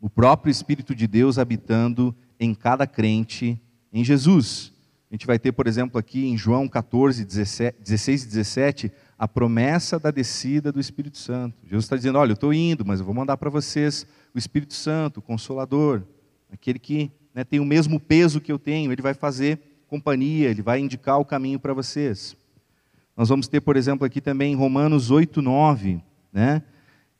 O 0.00 0.08
próprio 0.08 0.50
Espírito 0.50 0.94
de 0.94 1.06
Deus 1.06 1.38
habitando 1.38 2.14
em 2.38 2.54
cada 2.54 2.86
crente 2.86 3.60
em 3.92 4.04
Jesus. 4.04 4.72
A 5.10 5.14
gente 5.14 5.26
vai 5.26 5.38
ter, 5.38 5.52
por 5.52 5.66
exemplo, 5.66 5.98
aqui 5.98 6.26
em 6.26 6.36
João 6.36 6.68
14, 6.68 7.24
16 7.24 8.24
e 8.24 8.26
17, 8.26 8.92
a 9.18 9.28
promessa 9.28 9.98
da 9.98 10.10
descida 10.10 10.72
do 10.72 10.80
Espírito 10.80 11.18
Santo. 11.18 11.58
Jesus 11.64 11.84
está 11.84 11.96
dizendo: 11.96 12.18
Olha, 12.18 12.30
eu 12.30 12.34
estou 12.34 12.54
indo, 12.54 12.84
mas 12.84 13.00
eu 13.00 13.06
vou 13.06 13.14
mandar 13.14 13.36
para 13.36 13.50
vocês 13.50 14.06
o 14.34 14.38
Espírito 14.38 14.74
Santo, 14.74 15.18
o 15.18 15.22
Consolador, 15.22 16.02
aquele 16.50 16.78
que 16.78 17.10
né, 17.34 17.44
tem 17.44 17.60
o 17.60 17.64
mesmo 17.64 18.00
peso 18.00 18.40
que 18.40 18.50
eu 18.50 18.58
tenho, 18.58 18.92
ele 18.92 19.02
vai 19.02 19.14
fazer 19.14 19.60
companhia, 19.86 20.48
ele 20.48 20.62
vai 20.62 20.80
indicar 20.80 21.18
o 21.18 21.24
caminho 21.24 21.60
para 21.60 21.74
vocês. 21.74 22.34
Nós 23.22 23.28
vamos 23.28 23.46
ter, 23.46 23.60
por 23.60 23.76
exemplo, 23.76 24.04
aqui 24.04 24.20
também 24.20 24.52
em 24.52 24.56
Romanos 24.56 25.12
8, 25.12 25.40
9, 25.40 26.02
né? 26.32 26.60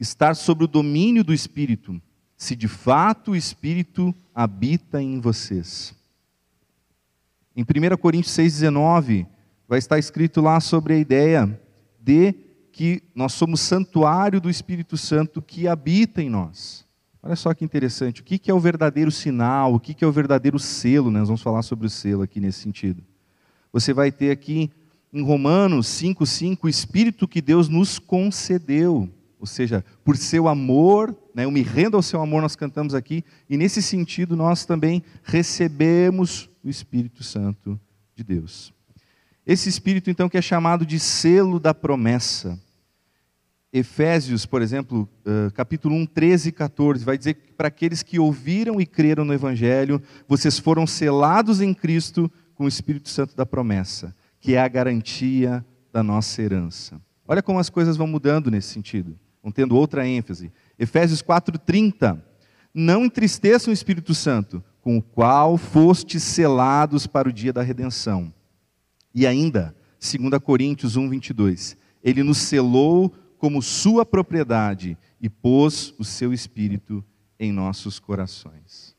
Estar 0.00 0.34
sob 0.34 0.64
o 0.64 0.66
domínio 0.66 1.22
do 1.22 1.32
Espírito, 1.32 2.02
se 2.36 2.56
de 2.56 2.66
fato 2.66 3.30
o 3.30 3.36
Espírito 3.36 4.12
habita 4.34 5.00
em 5.00 5.20
vocês. 5.20 5.94
Em 7.54 7.62
1 7.62 7.96
Coríntios 7.98 8.34
6,19, 8.34 9.28
vai 9.68 9.78
estar 9.78 9.96
escrito 9.96 10.40
lá 10.40 10.58
sobre 10.58 10.94
a 10.94 10.98
ideia 10.98 11.60
de 12.00 12.34
que 12.72 13.00
nós 13.14 13.32
somos 13.34 13.60
santuário 13.60 14.40
do 14.40 14.50
Espírito 14.50 14.96
Santo 14.96 15.40
que 15.40 15.68
habita 15.68 16.20
em 16.20 16.28
nós. 16.28 16.84
Olha 17.22 17.36
só 17.36 17.54
que 17.54 17.64
interessante, 17.64 18.22
o 18.22 18.24
que 18.24 18.50
é 18.50 18.54
o 18.54 18.58
verdadeiro 18.58 19.12
sinal, 19.12 19.72
o 19.72 19.78
que 19.78 20.04
é 20.04 20.08
o 20.08 20.10
verdadeiro 20.10 20.58
selo, 20.58 21.12
né? 21.12 21.20
nós 21.20 21.28
vamos 21.28 21.42
falar 21.42 21.62
sobre 21.62 21.86
o 21.86 21.90
selo 21.90 22.22
aqui 22.22 22.40
nesse 22.40 22.58
sentido. 22.58 23.04
Você 23.72 23.94
vai 23.94 24.10
ter 24.10 24.32
aqui 24.32 24.68
em 25.12 25.22
Romanos 25.22 25.86
5,5 25.88 26.58
o 26.62 26.68
Espírito 26.68 27.28
que 27.28 27.42
Deus 27.42 27.68
nos 27.68 27.98
concedeu, 27.98 29.08
ou 29.38 29.46
seja, 29.46 29.84
por 30.04 30.16
seu 30.16 30.48
amor, 30.48 31.16
né, 31.34 31.44
eu 31.44 31.50
me 31.50 31.62
rendo 31.62 31.96
ao 31.96 32.02
seu 32.02 32.20
amor, 32.20 32.40
nós 32.40 32.56
cantamos 32.56 32.94
aqui, 32.94 33.24
e 33.50 33.56
nesse 33.56 33.82
sentido 33.82 34.36
nós 34.36 34.64
também 34.64 35.02
recebemos 35.22 36.48
o 36.64 36.70
Espírito 36.70 37.22
Santo 37.22 37.78
de 38.14 38.22
Deus. 38.22 38.72
Esse 39.44 39.68
Espírito, 39.68 40.08
então, 40.08 40.28
que 40.28 40.38
é 40.38 40.42
chamado 40.42 40.86
de 40.86 41.00
selo 41.00 41.58
da 41.58 41.74
promessa. 41.74 42.58
Efésios, 43.72 44.46
por 44.46 44.62
exemplo, 44.62 45.08
capítulo 45.54 45.96
1, 45.96 46.06
13 46.06 46.50
e 46.50 46.52
14, 46.52 47.04
vai 47.04 47.18
dizer 47.18 47.34
que 47.34 47.52
para 47.52 47.68
aqueles 47.68 48.02
que 48.02 48.18
ouviram 48.18 48.80
e 48.80 48.86
creram 48.86 49.24
no 49.24 49.32
Evangelho, 49.34 50.00
vocês 50.28 50.58
foram 50.58 50.86
selados 50.86 51.60
em 51.60 51.74
Cristo 51.74 52.30
com 52.54 52.64
o 52.64 52.68
Espírito 52.68 53.08
Santo 53.08 53.34
da 53.34 53.44
promessa, 53.44 54.14
que 54.42 54.56
é 54.56 54.60
a 54.60 54.66
garantia 54.66 55.64
da 55.92 56.02
nossa 56.02 56.42
herança. 56.42 57.00
Olha 57.26 57.40
como 57.40 57.60
as 57.60 57.70
coisas 57.70 57.96
vão 57.96 58.08
mudando 58.08 58.50
nesse 58.50 58.70
sentido, 58.70 59.16
vão 59.40 59.52
tendo 59.52 59.76
outra 59.76 60.06
ênfase. 60.06 60.52
Efésios 60.76 61.22
4,30. 61.22 62.20
Não 62.74 63.04
entristeçam 63.04 63.70
o 63.70 63.74
Espírito 63.74 64.12
Santo, 64.14 64.62
com 64.80 64.98
o 64.98 65.02
qual 65.02 65.56
fostes 65.56 66.24
selados 66.24 67.06
para 67.06 67.28
o 67.28 67.32
dia 67.32 67.52
da 67.52 67.62
redenção. 67.62 68.34
E 69.14 69.28
ainda, 69.28 69.76
2 70.00 70.42
Coríntios 70.42 70.96
1, 70.96 71.08
22. 71.08 71.76
Ele 72.02 72.24
nos 72.24 72.38
selou 72.38 73.14
como 73.38 73.62
sua 73.62 74.04
propriedade 74.04 74.98
e 75.20 75.28
pôs 75.28 75.94
o 76.00 76.04
seu 76.04 76.32
espírito 76.32 77.04
em 77.38 77.52
nossos 77.52 78.00
corações. 78.00 78.96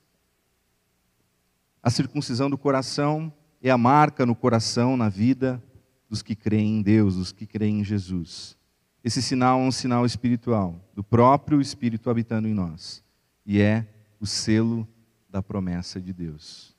A 1.81 1.89
circuncisão 1.89 2.49
do 2.49 2.57
coração 2.57 3.33
é 3.63 3.71
a 3.71 3.77
marca 3.77 4.25
no 4.25 4.35
coração, 4.35 4.97
na 4.97 5.07
vida 5.07 5.63
dos 6.09 6.21
que 6.21 6.35
creem 6.35 6.79
em 6.79 6.81
Deus, 6.81 7.15
dos 7.15 7.31
que 7.31 7.47
creem 7.47 7.79
em 7.79 7.83
Jesus. 7.83 8.57
Esse 9.01 9.21
sinal 9.21 9.59
é 9.59 9.63
um 9.63 9.71
sinal 9.71 10.05
espiritual, 10.05 10.79
do 10.93 11.03
próprio 11.03 11.61
Espírito 11.61 12.09
habitando 12.09 12.47
em 12.47 12.53
nós, 12.53 13.01
e 13.45 13.61
é 13.61 13.87
o 14.19 14.25
selo 14.25 14.87
da 15.29 15.41
promessa 15.41 15.99
de 15.99 16.11
Deus. 16.11 16.75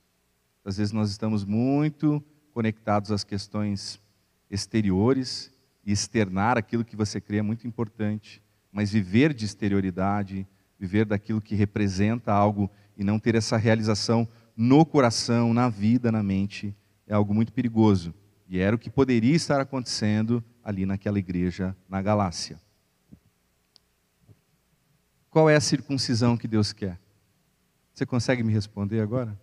Às 0.63 0.77
vezes 0.77 0.93
nós 0.93 1.09
estamos 1.09 1.43
muito 1.43 2.23
conectados 2.53 3.11
às 3.11 3.23
questões 3.23 3.99
exteriores 4.49 5.51
e 5.83 5.91
externar 5.91 6.57
aquilo 6.57 6.85
que 6.85 6.95
você 6.95 7.19
crê 7.19 7.37
é 7.37 7.41
muito 7.41 7.67
importante, 7.67 8.41
mas 8.71 8.91
viver 8.91 9.33
de 9.33 9.45
exterioridade, 9.45 10.47
viver 10.79 11.05
daquilo 11.05 11.41
que 11.41 11.55
representa 11.55 12.31
algo 12.31 12.69
e 12.95 13.03
não 13.03 13.19
ter 13.19 13.35
essa 13.35 13.57
realização 13.57 14.27
no 14.55 14.85
coração, 14.85 15.53
na 15.53 15.69
vida, 15.69 16.11
na 16.11 16.23
mente, 16.23 16.75
é 17.05 17.13
algo 17.13 17.33
muito 17.33 17.51
perigoso. 17.51 18.13
E 18.47 18.59
era 18.59 18.75
o 18.75 18.79
que 18.79 18.89
poderia 18.89 19.35
estar 19.35 19.59
acontecendo 19.59 20.43
ali 20.63 20.85
naquela 20.85 21.19
igreja 21.19 21.75
na 21.89 22.01
Galácia. 22.01 22.59
Qual 25.29 25.49
é 25.49 25.55
a 25.55 25.61
circuncisão 25.61 26.37
que 26.37 26.47
Deus 26.47 26.71
quer? 26.71 26.99
Você 27.93 28.05
consegue 28.05 28.43
me 28.43 28.53
responder 28.53 29.01
agora? 29.01 29.37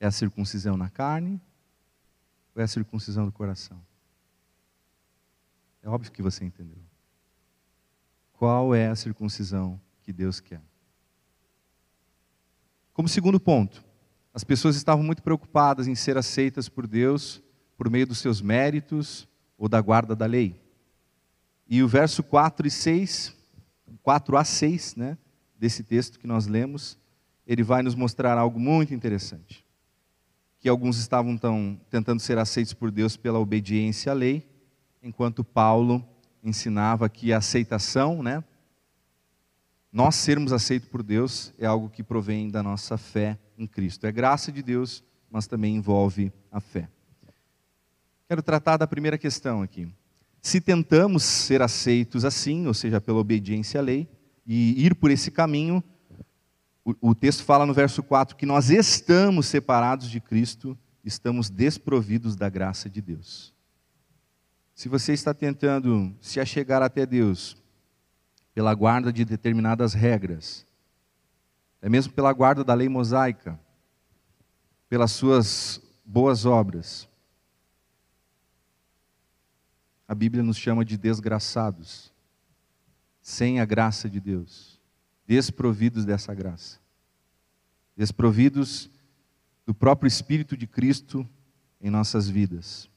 É 0.00 0.06
a 0.06 0.10
circuncisão 0.10 0.76
na 0.76 0.88
carne 0.88 1.40
ou 2.54 2.60
é 2.60 2.64
a 2.64 2.68
circuncisão 2.68 3.24
do 3.24 3.32
coração? 3.32 3.80
É 5.82 5.88
óbvio 5.88 6.10
que 6.12 6.22
você 6.22 6.44
entendeu. 6.44 6.82
Qual 8.32 8.74
é 8.74 8.88
a 8.88 8.96
circuncisão 8.96 9.80
que 10.02 10.12
Deus 10.12 10.40
quer? 10.40 10.60
Como 12.92 13.08
segundo 13.08 13.40
ponto, 13.40 13.82
as 14.34 14.44
pessoas 14.44 14.76
estavam 14.76 15.02
muito 15.02 15.22
preocupadas 15.22 15.86
em 15.86 15.94
ser 15.94 16.16
aceitas 16.16 16.68
por 16.68 16.86
Deus 16.86 17.42
por 17.76 17.90
meio 17.90 18.06
dos 18.06 18.18
seus 18.18 18.40
méritos 18.40 19.26
ou 19.58 19.68
da 19.68 19.80
guarda 19.80 20.14
da 20.14 20.26
lei. 20.26 20.60
E 21.68 21.82
o 21.82 21.88
verso 21.88 22.22
4 22.22 22.66
e 22.66 22.70
6, 22.70 23.34
4 24.02 24.36
a 24.36 24.44
6, 24.44 24.96
né, 24.96 25.18
desse 25.58 25.82
texto 25.82 26.18
que 26.18 26.26
nós 26.26 26.46
lemos, 26.46 26.98
ele 27.46 27.62
vai 27.62 27.82
nos 27.82 27.94
mostrar 27.94 28.36
algo 28.38 28.60
muito 28.60 28.94
interessante. 28.94 29.64
Que 30.60 30.68
alguns 30.68 30.98
estavam 30.98 31.36
tão, 31.36 31.80
tentando 31.90 32.20
ser 32.20 32.38
aceitos 32.38 32.74
por 32.74 32.90
Deus 32.90 33.16
pela 33.16 33.38
obediência 33.38 34.12
à 34.12 34.14
lei, 34.14 34.46
enquanto 35.02 35.42
Paulo 35.42 36.06
ensinava 36.42 37.08
que 37.08 37.32
a 37.32 37.38
aceitação, 37.38 38.22
né, 38.22 38.44
nós 39.92 40.14
sermos 40.14 40.54
aceitos 40.54 40.88
por 40.88 41.02
Deus 41.02 41.52
é 41.58 41.66
algo 41.66 41.90
que 41.90 42.02
provém 42.02 42.48
da 42.48 42.62
nossa 42.62 42.96
fé 42.96 43.38
em 43.58 43.66
Cristo. 43.66 44.06
É 44.06 44.12
graça 44.12 44.50
de 44.50 44.62
Deus, 44.62 45.04
mas 45.30 45.46
também 45.46 45.76
envolve 45.76 46.32
a 46.50 46.60
fé. 46.60 46.88
Quero 48.26 48.42
tratar 48.42 48.78
da 48.78 48.86
primeira 48.86 49.18
questão 49.18 49.60
aqui. 49.60 49.86
Se 50.40 50.62
tentamos 50.62 51.22
ser 51.22 51.60
aceitos 51.60 52.24
assim, 52.24 52.66
ou 52.66 52.72
seja, 52.72 53.02
pela 53.02 53.18
obediência 53.18 53.80
à 53.80 53.82
lei, 53.82 54.08
e 54.46 54.82
ir 54.84 54.94
por 54.94 55.10
esse 55.10 55.30
caminho, 55.30 55.84
o, 56.82 57.10
o 57.10 57.14
texto 57.14 57.44
fala 57.44 57.66
no 57.66 57.74
verso 57.74 58.02
4 58.02 58.34
que 58.34 58.46
nós 58.46 58.70
estamos 58.70 59.46
separados 59.46 60.10
de 60.10 60.20
Cristo, 60.20 60.76
estamos 61.04 61.50
desprovidos 61.50 62.34
da 62.34 62.48
graça 62.48 62.88
de 62.88 63.02
Deus. 63.02 63.52
Se 64.74 64.88
você 64.88 65.12
está 65.12 65.34
tentando 65.34 66.16
se 66.18 66.40
achegar 66.40 66.82
até 66.82 67.04
Deus 67.04 67.61
pela 68.54 68.74
guarda 68.74 69.12
de 69.12 69.24
determinadas 69.24 69.94
regras, 69.94 70.66
é 71.80 71.88
mesmo 71.88 72.12
pela 72.12 72.32
guarda 72.32 72.62
da 72.62 72.74
lei 72.74 72.88
mosaica, 72.88 73.58
pelas 74.88 75.12
suas 75.12 75.80
boas 76.04 76.44
obras, 76.44 77.08
a 80.06 80.14
Bíblia 80.14 80.42
nos 80.42 80.58
chama 80.58 80.84
de 80.84 80.98
desgraçados, 80.98 82.12
sem 83.22 83.60
a 83.60 83.64
graça 83.64 84.10
de 84.10 84.20
Deus, 84.20 84.78
desprovidos 85.26 86.04
dessa 86.04 86.34
graça, 86.34 86.78
desprovidos 87.96 88.90
do 89.64 89.72
próprio 89.72 90.06
Espírito 90.06 90.54
de 90.54 90.66
Cristo 90.66 91.26
em 91.80 91.88
nossas 91.88 92.28
vidas. 92.28 92.90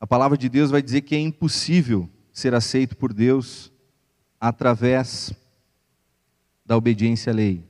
A 0.00 0.06
palavra 0.06 0.38
de 0.38 0.48
Deus 0.48 0.70
vai 0.70 0.80
dizer 0.80 1.02
que 1.02 1.14
é 1.14 1.20
impossível 1.20 2.08
ser 2.38 2.54
aceito 2.54 2.96
por 2.96 3.12
Deus 3.12 3.72
através 4.40 5.32
da 6.64 6.76
obediência 6.76 7.32
à 7.32 7.34
lei. 7.34 7.64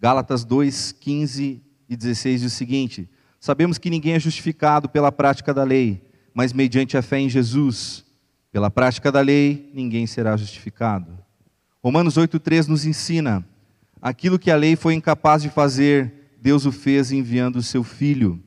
Gálatas 0.00 0.44
2, 0.44 0.92
15 0.92 1.62
e 1.88 1.96
16 1.96 2.42
diz 2.42 2.52
o 2.52 2.54
seguinte: 2.54 3.10
Sabemos 3.40 3.78
que 3.78 3.90
ninguém 3.90 4.14
é 4.14 4.20
justificado 4.20 4.88
pela 4.88 5.10
prática 5.10 5.52
da 5.52 5.64
lei, 5.64 6.08
mas 6.32 6.52
mediante 6.52 6.96
a 6.96 7.02
fé 7.02 7.18
em 7.18 7.28
Jesus. 7.28 8.04
Pela 8.52 8.70
prática 8.70 9.10
da 9.10 9.20
lei, 9.20 9.70
ninguém 9.74 10.06
será 10.06 10.36
justificado. 10.36 11.18
Romanos 11.82 12.16
8,3 12.16 12.68
nos 12.68 12.84
ensina: 12.84 13.44
aquilo 14.00 14.38
que 14.38 14.50
a 14.50 14.56
lei 14.56 14.76
foi 14.76 14.94
incapaz 14.94 15.42
de 15.42 15.48
fazer, 15.48 16.36
Deus 16.40 16.64
o 16.66 16.70
fez 16.70 17.10
enviando 17.10 17.56
o 17.56 17.62
seu 17.62 17.82
Filho. 17.82 18.40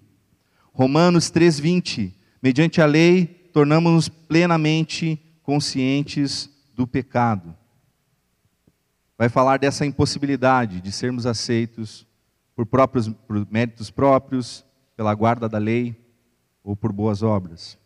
Romanos 0.72 1.32
3,20: 1.32 2.13
mediante 2.41 2.82
a 2.82 2.86
lei, 2.86 3.25
tornamos-nos 3.51 4.08
plenamente 4.08 5.25
conscientes 5.46 6.50
do 6.74 6.88
pecado. 6.88 7.56
Vai 9.18 9.30
falar 9.30 9.60
dessa 9.60 9.86
impossibilidade 9.86 10.82
de 10.82 10.92
sermos 10.92 11.25
aceitos 11.25 12.06
por, 12.56 12.66
próprios, 12.66 13.08
por 13.08 13.48
méritos 13.52 13.92
próprios, 13.92 14.66
pela 14.98 15.14
guarda 15.14 15.48
da 15.48 15.60
lei 15.60 15.96
ou 16.64 16.75
por 16.75 16.92
boas 16.92 17.22
obras. 17.22 17.78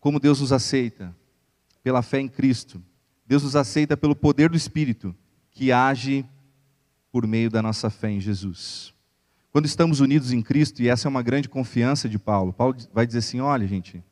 Como 0.00 0.18
Deus 0.18 0.40
nos 0.40 0.52
aceita? 0.52 1.14
Pela 1.82 2.02
fé 2.02 2.18
em 2.18 2.28
Cristo. 2.28 2.82
Deus 3.26 3.42
nos 3.42 3.54
aceita 3.54 3.96
pelo 3.96 4.16
poder 4.16 4.48
do 4.48 4.56
Espírito 4.56 5.14
que 5.50 5.70
age 5.70 6.24
por 7.12 7.26
meio 7.26 7.50
da 7.50 7.60
nossa 7.60 7.90
fé 7.90 8.10
em 8.10 8.20
Jesus. 8.20 8.94
Quando 9.50 9.66
estamos 9.66 10.00
unidos 10.00 10.32
em 10.32 10.42
Cristo, 10.42 10.82
e 10.82 10.88
essa 10.88 11.08
é 11.08 11.10
uma 11.10 11.22
grande 11.22 11.48
confiança 11.48 12.08
de 12.08 12.18
Paulo, 12.18 12.52
Paulo 12.52 12.76
vai 12.92 13.06
dizer 13.06 13.20
assim: 13.20 13.40
olha, 13.40 13.66
gente, 13.66 14.02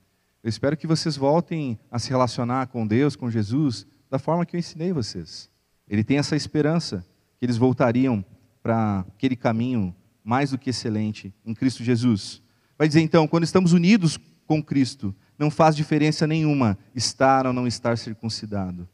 eu 0.43 0.49
espero 0.49 0.77
que 0.77 0.87
vocês 0.87 1.17
voltem 1.17 1.79
a 1.91 1.99
se 1.99 2.09
relacionar 2.11 2.69
com 2.69 2.87
Deus, 2.87 3.17
com 3.17 3.31
Jesus, 3.31 3.87
da 4.11 4.19
forma 4.19 4.47
que 4.47 4.57
eu 4.57 4.61
ensinei 4.61 4.93
vocês. 4.93 5.51
Ele 5.89 6.03
tem 6.03 6.19
essa 6.19 6.37
esperança 6.37 7.05
que 7.39 7.45
eles 7.45 7.57
voltariam 7.57 8.25
para 8.63 9.01
aquele 9.01 9.37
caminho 9.37 9.95
mais 10.25 10.51
do 10.51 10.59
que 10.59 10.71
excelente 10.71 11.33
em 11.45 11.55
Cristo 11.55 11.85
Jesus. 11.85 12.43
Vai 12.79 12.89
dizer 12.89 13.01
então, 13.01 13.29
quando 13.29 13.45
estamos 13.45 13.73
unidos 13.73 14.19
com 14.47 14.63
Cristo, 14.63 15.15
não 15.39 15.51
faz 15.51 15.77
diferença 15.77 16.27
nenhuma 16.27 16.79
estar 16.95 17.47
ou 17.47 17.53
não 17.53 17.67
estar 17.67 17.99
circuncidado, 17.99 18.89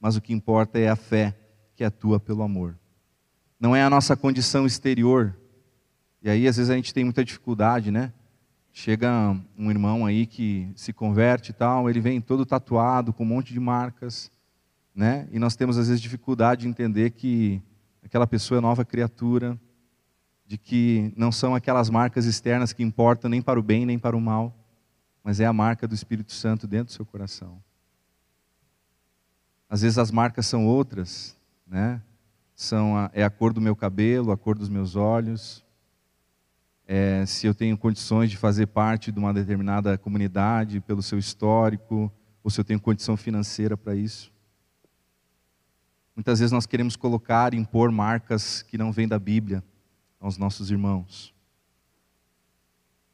mas 0.00 0.16
o 0.16 0.20
que 0.20 0.32
importa 0.32 0.78
é 0.78 0.88
a 0.88 0.96
fé 0.96 1.36
que 1.74 1.84
atua 1.84 2.18
pelo 2.18 2.42
amor. 2.42 2.78
Não 3.58 3.74
é 3.74 3.82
a 3.82 3.90
nossa 3.90 4.16
condição 4.16 4.64
exterior. 4.64 5.36
E 6.22 6.28
aí 6.28 6.48
às 6.48 6.56
vezes 6.56 6.70
a 6.70 6.74
gente 6.74 6.92
tem 6.92 7.04
muita 7.04 7.24
dificuldade, 7.24 7.90
né? 7.90 8.12
Chega 8.72 9.36
um 9.56 9.70
irmão 9.70 10.06
aí 10.06 10.26
que 10.26 10.70
se 10.76 10.92
converte 10.92 11.50
e 11.50 11.54
tal, 11.54 11.88
ele 11.88 12.00
vem 12.00 12.20
todo 12.20 12.46
tatuado, 12.46 13.12
com 13.12 13.24
um 13.24 13.26
monte 13.26 13.52
de 13.52 13.60
marcas, 13.60 14.30
né? 14.94 15.28
E 15.32 15.38
nós 15.38 15.56
temos 15.56 15.78
às 15.78 15.88
vezes 15.88 16.00
dificuldade 16.00 16.62
de 16.62 16.68
entender 16.68 17.10
que 17.10 17.62
aquela 18.02 18.26
pessoa 18.26 18.58
é 18.58 18.60
nova 18.60 18.84
criatura, 18.84 19.58
de 20.46 20.56
que 20.56 21.12
não 21.16 21.30
são 21.30 21.54
aquelas 21.54 21.90
marcas 21.90 22.24
externas 22.24 22.72
que 22.72 22.82
importam 22.82 23.28
nem 23.28 23.42
para 23.42 23.60
o 23.60 23.62
bem 23.62 23.84
nem 23.84 23.98
para 23.98 24.16
o 24.16 24.20
mal, 24.20 24.56
mas 25.22 25.40
é 25.40 25.46
a 25.46 25.52
marca 25.52 25.86
do 25.86 25.94
Espírito 25.94 26.32
Santo 26.32 26.66
dentro 26.66 26.86
do 26.86 26.92
seu 26.92 27.04
coração. 27.04 27.62
Às 29.68 29.82
vezes 29.82 29.98
as 29.98 30.10
marcas 30.10 30.46
são 30.46 30.66
outras, 30.66 31.36
né? 31.66 32.00
São 32.54 32.96
a, 32.96 33.10
é 33.12 33.22
a 33.22 33.30
cor 33.30 33.52
do 33.52 33.60
meu 33.60 33.76
cabelo, 33.76 34.32
a 34.32 34.36
cor 34.36 34.56
dos 34.56 34.68
meus 34.68 34.96
olhos, 34.96 35.64
é, 36.90 37.26
se 37.26 37.46
eu 37.46 37.54
tenho 37.54 37.76
condições 37.76 38.30
de 38.30 38.38
fazer 38.38 38.66
parte 38.68 39.12
de 39.12 39.18
uma 39.18 39.34
determinada 39.34 39.98
comunidade 39.98 40.80
pelo 40.80 41.02
seu 41.02 41.18
histórico, 41.18 42.10
ou 42.42 42.50
se 42.50 42.58
eu 42.58 42.64
tenho 42.64 42.80
condição 42.80 43.14
financeira 43.14 43.76
para 43.76 43.94
isso. 43.94 44.32
Muitas 46.16 46.38
vezes 46.38 46.50
nós 46.50 46.64
queremos 46.64 46.96
colocar, 46.96 47.52
impor 47.52 47.92
marcas 47.92 48.62
que 48.62 48.78
não 48.78 48.90
vêm 48.90 49.06
da 49.06 49.18
Bíblia 49.18 49.62
aos 50.18 50.38
nossos 50.38 50.70
irmãos. 50.70 51.34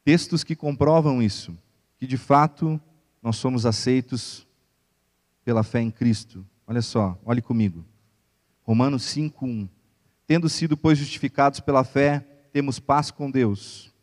Textos 0.05 0.41
que 0.41 0.55
comprovam 0.55 1.21
isso, 1.21 1.55
que 1.97 2.07
de 2.07 2.15
fato 2.15 2.79
nós 3.21 3.35
somos 3.35 3.65
aceitos 3.65 4.47
pela 5.43 5.63
fé 5.63 5.81
em 5.81 5.91
Cristo. 5.91 6.45
Olha 6.65 6.81
só, 6.81 7.19
olhe 7.25 7.41
comigo. 7.41 7.83
Romanos 8.63 9.03
5:1. 9.03 9.67
Tendo 10.25 10.47
sido 10.47 10.77
pois 10.77 10.97
justificados 10.97 11.59
pela 11.59 11.83
fé, 11.83 12.25
temos 12.55 12.79
paz 12.79 13.11
com 13.11 13.29
Deus. 13.29 13.93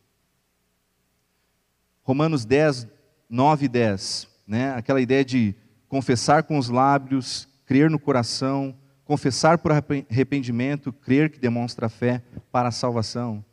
Romanos 2.03 2.45
10, 2.45 2.87
9 3.27 3.65
e 3.65 3.67
10, 3.67 4.27
né? 4.45 4.75
Aquela 4.75 5.01
ideia 5.01 5.25
de 5.25 5.55
confessar 5.87 6.43
com 6.43 6.59
os 6.59 6.69
lábios, 6.69 7.49
crer 7.65 7.89
no 7.89 7.97
coração, 7.97 8.77
confessar 9.03 9.57
por 9.57 9.71
arrependimento, 9.71 10.93
crer 10.93 11.31
que 11.31 11.39
demonstra 11.39 11.89
fé 11.89 12.23
para 12.51 12.69
a 12.69 12.71
salvação. 12.71 13.43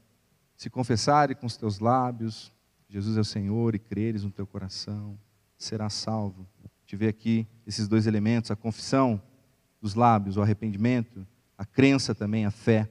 Se 0.55 0.69
confessares 0.69 1.35
com 1.39 1.47
os 1.47 1.57
teus 1.57 1.79
lábios, 1.79 2.53
Jesus 2.87 3.17
é 3.17 3.21
o 3.21 3.25
Senhor, 3.25 3.75
e 3.75 3.79
creres 3.79 4.23
no 4.23 4.31
teu 4.31 4.47
coração, 4.47 5.19
será 5.57 5.89
salvo. 5.89 6.47
Te 6.85 6.95
vê 6.95 7.09
aqui 7.09 7.47
esses 7.67 7.89
dois 7.89 8.07
elementos, 8.07 8.51
a 8.51 8.57
confissão 8.57 9.19
dos 9.81 9.95
lábios, 9.95 10.37
o 10.37 10.43
arrependimento, 10.43 11.27
a 11.57 11.65
crença 11.65 12.15
também, 12.15 12.45
a 12.45 12.51
fé, 12.51 12.87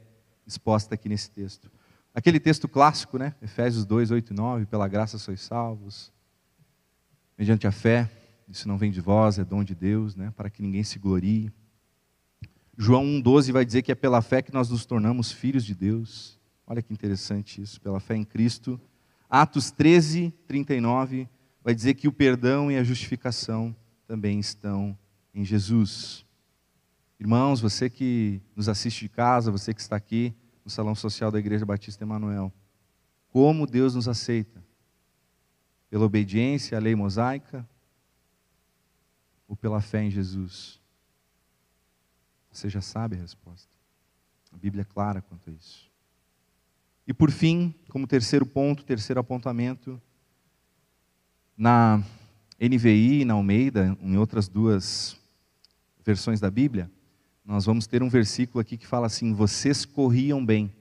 exposta 0.47 0.95
aqui 0.95 1.07
nesse 1.07 1.29
texto. 1.29 1.69
Aquele 2.19 2.37
texto 2.37 2.67
clássico, 2.67 3.17
né? 3.17 3.33
Efésios 3.41 3.85
2, 3.85 4.11
8 4.11 4.33
e 4.33 4.35
9, 4.35 4.65
pela 4.65 4.89
graça 4.89 5.17
sois 5.17 5.39
salvos, 5.39 6.11
mediante 7.37 7.65
a 7.65 7.71
fé, 7.71 8.11
isso 8.45 8.67
não 8.67 8.77
vem 8.77 8.91
de 8.91 8.99
vós, 8.99 9.39
é 9.39 9.45
dom 9.45 9.63
de 9.63 9.73
Deus, 9.73 10.17
né? 10.17 10.29
Para 10.35 10.49
que 10.49 10.61
ninguém 10.61 10.83
se 10.83 10.99
glorie. 10.99 11.49
João 12.77 13.05
1,12 13.05 13.53
vai 13.53 13.63
dizer 13.63 13.83
que 13.83 13.91
é 13.93 13.95
pela 13.95 14.21
fé 14.21 14.41
que 14.41 14.53
nós 14.53 14.69
nos 14.69 14.85
tornamos 14.85 15.31
filhos 15.31 15.63
de 15.63 15.73
Deus. 15.73 16.37
Olha 16.67 16.81
que 16.81 16.91
interessante 16.91 17.61
isso, 17.61 17.79
pela 17.79 18.01
fé 18.01 18.17
em 18.17 18.25
Cristo. 18.25 18.77
Atos 19.29 19.71
13, 19.71 20.33
39 20.45 21.25
vai 21.63 21.73
dizer 21.73 21.93
que 21.93 22.09
o 22.09 22.11
perdão 22.11 22.69
e 22.69 22.75
a 22.75 22.83
justificação 22.83 23.73
também 24.05 24.41
estão 24.41 24.93
em 25.33 25.45
Jesus. 25.45 26.25
Irmãos, 27.17 27.61
você 27.61 27.89
que 27.89 28.41
nos 28.57 28.67
assiste 28.67 29.05
de 29.05 29.09
casa, 29.09 29.49
você 29.49 29.73
que 29.73 29.79
está 29.79 29.95
aqui 29.95 30.35
no 30.69 30.71
Salão 30.71 30.93
Social 30.93 31.31
da 31.31 31.39
Igreja 31.39 31.65
Batista 31.65 32.03
Emanuel, 32.03 32.53
como 33.31 33.65
Deus 33.65 33.95
nos 33.95 34.07
aceita? 34.07 34.63
Pela 35.89 36.05
obediência 36.05 36.77
à 36.77 36.79
lei 36.79 36.95
mosaica 36.95 37.67
ou 39.47 39.55
pela 39.55 39.81
fé 39.81 40.03
em 40.03 40.11
Jesus? 40.11 40.79
Você 42.51 42.69
já 42.69 42.81
sabe 42.81 43.15
a 43.15 43.19
resposta. 43.19 43.67
A 44.53 44.57
Bíblia 44.57 44.83
é 44.83 44.85
clara 44.85 45.23
quanto 45.23 45.49
a 45.49 45.53
isso. 45.53 45.89
E 47.07 47.13
por 47.15 47.31
fim, 47.31 47.73
como 47.89 48.05
terceiro 48.05 48.45
ponto, 48.45 48.85
terceiro 48.85 49.19
apontamento, 49.19 49.99
na 51.57 52.03
NVI 52.61 53.21
e 53.21 53.25
na 53.25 53.33
Almeida, 53.33 53.97
em 53.99 54.17
outras 54.17 54.47
duas 54.47 55.19
versões 56.05 56.39
da 56.39 56.51
Bíblia, 56.51 56.91
nós 57.49 57.65
vamos 57.65 57.87
ter 57.87 58.01
um 58.01 58.09
versículo 58.09 58.61
aqui 58.61 58.77
que 58.77 58.87
fala 58.87 59.07
assim: 59.07 59.33
vocês 59.33 59.85
corriam 59.85 60.45
bem. 60.45 60.71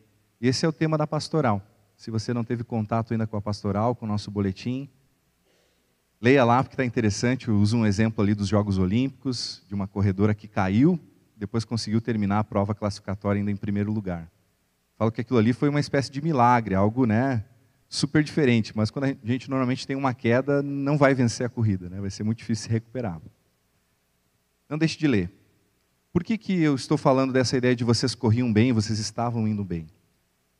Esse 0.40 0.64
é 0.64 0.68
o 0.68 0.72
tema 0.72 0.96
da 0.96 1.06
pastoral. 1.06 1.62
Se 1.96 2.10
você 2.10 2.32
não 2.32 2.44
teve 2.44 2.62
contato 2.62 3.12
ainda 3.12 3.26
com 3.26 3.36
a 3.36 3.40
pastoral, 3.42 3.94
com 3.94 4.04
o 4.04 4.08
nosso 4.08 4.30
boletim, 4.30 4.88
leia 6.20 6.44
lá 6.44 6.62
porque 6.62 6.74
está 6.74 6.84
interessante. 6.84 7.48
Eu 7.48 7.58
uso 7.58 7.76
um 7.76 7.86
exemplo 7.86 8.22
ali 8.22 8.34
dos 8.34 8.46
Jogos 8.46 8.78
Olímpicos, 8.78 9.62
de 9.66 9.74
uma 9.74 9.88
corredora 9.88 10.34
que 10.34 10.46
caiu 10.46 11.00
depois 11.38 11.64
conseguiu 11.64 12.00
terminar 12.00 12.40
a 12.40 12.44
prova 12.44 12.74
classificatória 12.74 13.38
ainda 13.38 13.50
em 13.50 13.56
primeiro 13.56 13.92
lugar. 13.92 14.28
Falo 14.96 15.12
que 15.12 15.20
aquilo 15.20 15.38
ali 15.38 15.52
foi 15.52 15.68
uma 15.68 15.78
espécie 15.78 16.10
de 16.10 16.20
milagre, 16.20 16.74
algo 16.74 17.06
né, 17.06 17.44
super 17.88 18.24
diferente, 18.24 18.76
mas 18.76 18.90
quando 18.90 19.04
a 19.04 19.16
gente 19.24 19.48
normalmente 19.48 19.86
tem 19.86 19.94
uma 19.94 20.12
queda, 20.12 20.60
não 20.60 20.98
vai 20.98 21.14
vencer 21.14 21.46
a 21.46 21.48
corrida, 21.48 21.88
né, 21.88 22.00
vai 22.00 22.10
ser 22.10 22.24
muito 22.24 22.38
difícil 22.38 22.64
se 22.64 22.70
recuperar. 22.70 23.20
Não 24.68 24.76
deixe 24.76 24.98
de 24.98 25.06
ler. 25.06 25.32
Por 26.18 26.24
que, 26.24 26.36
que 26.36 26.60
eu 26.60 26.74
estou 26.74 26.98
falando 26.98 27.32
dessa 27.32 27.56
ideia 27.56 27.76
de 27.76 27.84
vocês 27.84 28.12
corriam 28.12 28.52
bem, 28.52 28.72
vocês 28.72 28.98
estavam 28.98 29.46
indo 29.46 29.64
bem? 29.64 29.86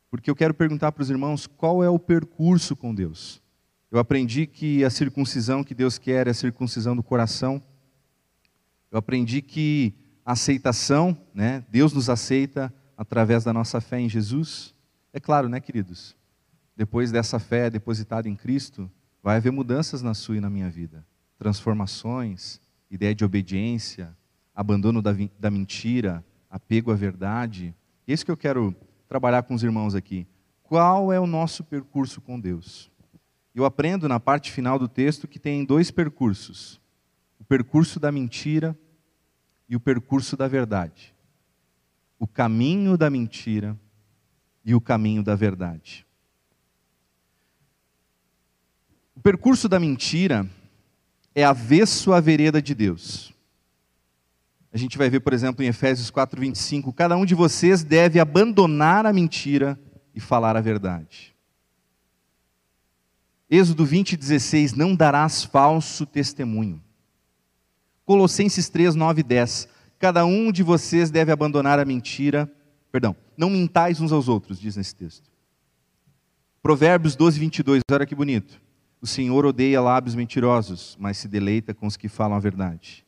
Porque 0.09 0.31
eu 0.31 0.35
quero 0.35 0.53
perguntar 0.53 0.93
para 0.93 1.01
os 1.01 1.09
irmãos 1.09 1.47
qual 1.47 1.83
é 1.83 1.89
o 1.89 1.99
percurso 1.99 2.77
com 2.77 2.95
Deus. 2.95 3.41
Eu 3.91 3.99
aprendi 3.99 4.47
que 4.47 4.85
a 4.85 4.89
circuncisão 4.89 5.61
que 5.61 5.75
Deus 5.75 5.97
quer 5.97 6.27
é 6.27 6.29
a 6.29 6.33
circuncisão 6.33 6.95
do 6.95 7.03
coração. 7.03 7.61
Eu 8.89 8.99
aprendi 8.99 9.41
que 9.41 9.93
aceitação, 10.25 11.17
né? 11.33 11.61
Deus 11.69 11.91
nos 11.91 12.09
aceita 12.09 12.73
através 12.95 13.43
da 13.43 13.51
nossa 13.51 13.81
fé 13.81 13.99
em 13.99 14.07
Jesus. 14.07 14.73
É 15.11 15.19
claro, 15.19 15.49
né, 15.49 15.59
queridos? 15.59 16.15
Depois 16.73 17.11
dessa 17.11 17.37
fé 17.37 17.69
depositada 17.69 18.29
em 18.29 18.35
Cristo, 18.37 18.89
vai 19.21 19.35
haver 19.35 19.51
mudanças 19.51 20.01
na 20.01 20.13
sua 20.13 20.37
e 20.37 20.39
na 20.39 20.49
minha 20.49 20.69
vida. 20.69 21.05
Transformações, 21.37 22.61
ideia 22.89 23.13
de 23.13 23.25
obediência, 23.25 24.17
abandono 24.59 25.01
da, 25.01 25.15
da 25.39 25.49
mentira, 25.49 26.21
apego 26.49 26.91
à 26.91 26.95
verdade. 26.95 27.73
É 28.05 28.11
isso 28.11 28.25
que 28.25 28.31
eu 28.31 28.35
quero 28.35 28.75
trabalhar 29.07 29.43
com 29.43 29.53
os 29.53 29.63
irmãos 29.63 29.95
aqui. 29.95 30.27
Qual 30.63 31.13
é 31.13 31.19
o 31.19 31.25
nosso 31.25 31.63
percurso 31.63 32.19
com 32.19 32.37
Deus? 32.37 32.91
Eu 33.55 33.63
aprendo 33.63 34.09
na 34.09 34.19
parte 34.19 34.51
final 34.51 34.77
do 34.77 34.89
texto 34.89 35.29
que 35.29 35.39
tem 35.39 35.63
dois 35.63 35.91
percursos: 35.91 36.77
o 37.39 37.45
percurso 37.45 38.01
da 38.01 38.11
mentira 38.11 38.77
e 39.69 39.77
o 39.77 39.79
percurso 39.79 40.35
da 40.35 40.45
verdade. 40.45 41.15
O 42.19 42.27
caminho 42.27 42.97
da 42.97 43.09
mentira 43.09 43.79
e 44.65 44.75
o 44.75 44.81
caminho 44.81 45.23
da 45.23 45.35
verdade. 45.35 46.05
O 49.15 49.21
percurso 49.21 49.69
da 49.69 49.79
mentira 49.79 50.45
é 51.33 51.45
avesso 51.45 52.11
à 52.11 52.19
vereda 52.19 52.61
de 52.61 52.75
Deus. 52.75 53.38
A 54.71 54.77
gente 54.77 54.97
vai 54.97 55.09
ver, 55.09 55.19
por 55.19 55.33
exemplo, 55.33 55.63
em 55.63 55.67
Efésios 55.67 56.11
4:25, 56.11 56.93
cada 56.93 57.17
um 57.17 57.25
de 57.25 57.33
vocês 57.33 57.83
deve 57.83 58.19
abandonar 58.19 59.05
a 59.05 59.13
mentira 59.13 59.79
e 60.13 60.19
falar 60.19 60.55
a 60.55 60.61
verdade. 60.61 61.35
Êxodo 63.49 63.83
20:16, 63.83 64.73
não 64.73 64.95
darás 64.95 65.43
falso 65.43 66.05
testemunho. 66.05 66.83
Colossenses 68.05 68.69
3, 68.69 68.95
9 68.95 69.21
e 69.21 69.23
10, 69.23 69.67
cada 69.97 70.23
um 70.25 70.51
de 70.51 70.61
vocês 70.61 71.09
deve 71.09 71.31
abandonar 71.31 71.79
a 71.79 71.85
mentira, 71.85 72.51
perdão, 72.91 73.15
não 73.35 73.49
mintais 73.49 73.99
uns 73.99 74.11
aos 74.11 74.27
outros, 74.27 74.59
diz 74.59 74.75
nesse 74.75 74.95
texto. 74.95 75.29
Provérbios 76.61 77.15
12, 77.15 77.39
22, 77.39 77.81
olha 77.91 78.05
que 78.05 78.15
bonito. 78.15 78.61
O 79.01 79.07
Senhor 79.07 79.45
odeia 79.45 79.81
lábios 79.81 80.13
mentirosos, 80.13 80.97
mas 80.99 81.17
se 81.17 81.27
deleita 81.27 81.73
com 81.73 81.87
os 81.87 81.95
que 81.95 82.09
falam 82.09 82.35
a 82.35 82.39
verdade. 82.39 83.05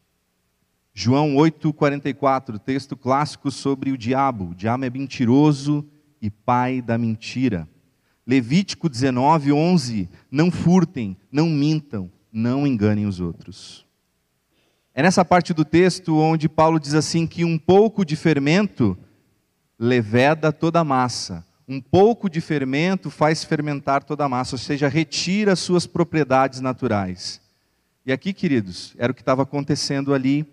João 0.93 1.35
8,44, 1.35 2.59
texto 2.59 2.97
clássico 2.97 3.49
sobre 3.49 3.91
o 3.91 3.97
diabo. 3.97 4.49
O 4.49 4.55
diabo 4.55 4.85
é 4.85 4.89
mentiroso 4.89 5.85
e 6.21 6.29
pai 6.29 6.81
da 6.81 6.97
mentira. 6.97 7.67
Levítico 8.27 8.89
19, 8.89 9.53
11. 9.53 10.09
Não 10.29 10.51
furtem, 10.51 11.17
não 11.31 11.47
mintam, 11.47 12.11
não 12.31 12.67
enganem 12.67 13.05
os 13.05 13.19
outros. 13.19 13.85
É 14.93 15.01
nessa 15.01 15.23
parte 15.23 15.53
do 15.53 15.63
texto 15.63 16.17
onde 16.17 16.49
Paulo 16.49 16.79
diz 16.79 16.93
assim: 16.93 17.25
que 17.25 17.45
um 17.45 17.57
pouco 17.57 18.03
de 18.03 18.17
fermento 18.17 18.97
leveda 19.79 20.51
toda 20.51 20.81
a 20.81 20.83
massa. 20.83 21.45
Um 21.67 21.79
pouco 21.79 22.29
de 22.29 22.41
fermento 22.41 23.09
faz 23.09 23.45
fermentar 23.45 24.03
toda 24.03 24.25
a 24.25 24.29
massa, 24.29 24.55
ou 24.55 24.59
seja, 24.59 24.89
retira 24.89 25.53
as 25.53 25.59
suas 25.59 25.87
propriedades 25.87 26.59
naturais. 26.59 27.39
E 28.05 28.11
aqui, 28.11 28.33
queridos, 28.33 28.93
era 28.97 29.11
o 29.11 29.15
que 29.15 29.21
estava 29.21 29.43
acontecendo 29.43 30.13
ali 30.13 30.45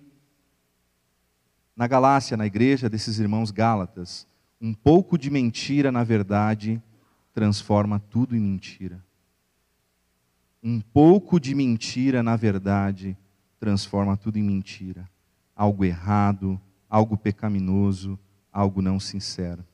na 1.78 1.86
Galácia, 1.86 2.36
na 2.36 2.44
igreja 2.44 2.88
desses 2.90 3.20
irmãos 3.20 3.52
Gálatas, 3.52 4.26
um 4.60 4.74
pouco 4.74 5.16
de 5.16 5.30
mentira, 5.30 5.92
na 5.92 6.02
verdade, 6.02 6.82
transforma 7.32 8.00
tudo 8.00 8.34
em 8.34 8.40
mentira. 8.40 9.00
Um 10.60 10.80
pouco 10.80 11.38
de 11.38 11.54
mentira, 11.54 12.20
na 12.20 12.34
verdade, 12.34 13.16
transforma 13.60 14.16
tudo 14.16 14.40
em 14.40 14.42
mentira. 14.42 15.08
Algo 15.54 15.84
errado, 15.84 16.60
algo 16.90 17.16
pecaminoso, 17.16 18.18
algo 18.52 18.82
não 18.82 18.98
sincero. 18.98 19.64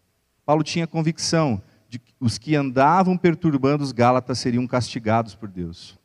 Paulo 0.44 0.62
tinha 0.62 0.86
convicção 0.86 1.62
de 1.88 1.98
que 1.98 2.12
os 2.20 2.36
que 2.36 2.54
andavam 2.54 3.16
perturbando 3.16 3.82
os 3.82 3.92
Gálatas 3.92 4.38
seriam 4.38 4.66
castigados 4.66 5.34
por 5.34 5.48
Deus. 5.48 5.98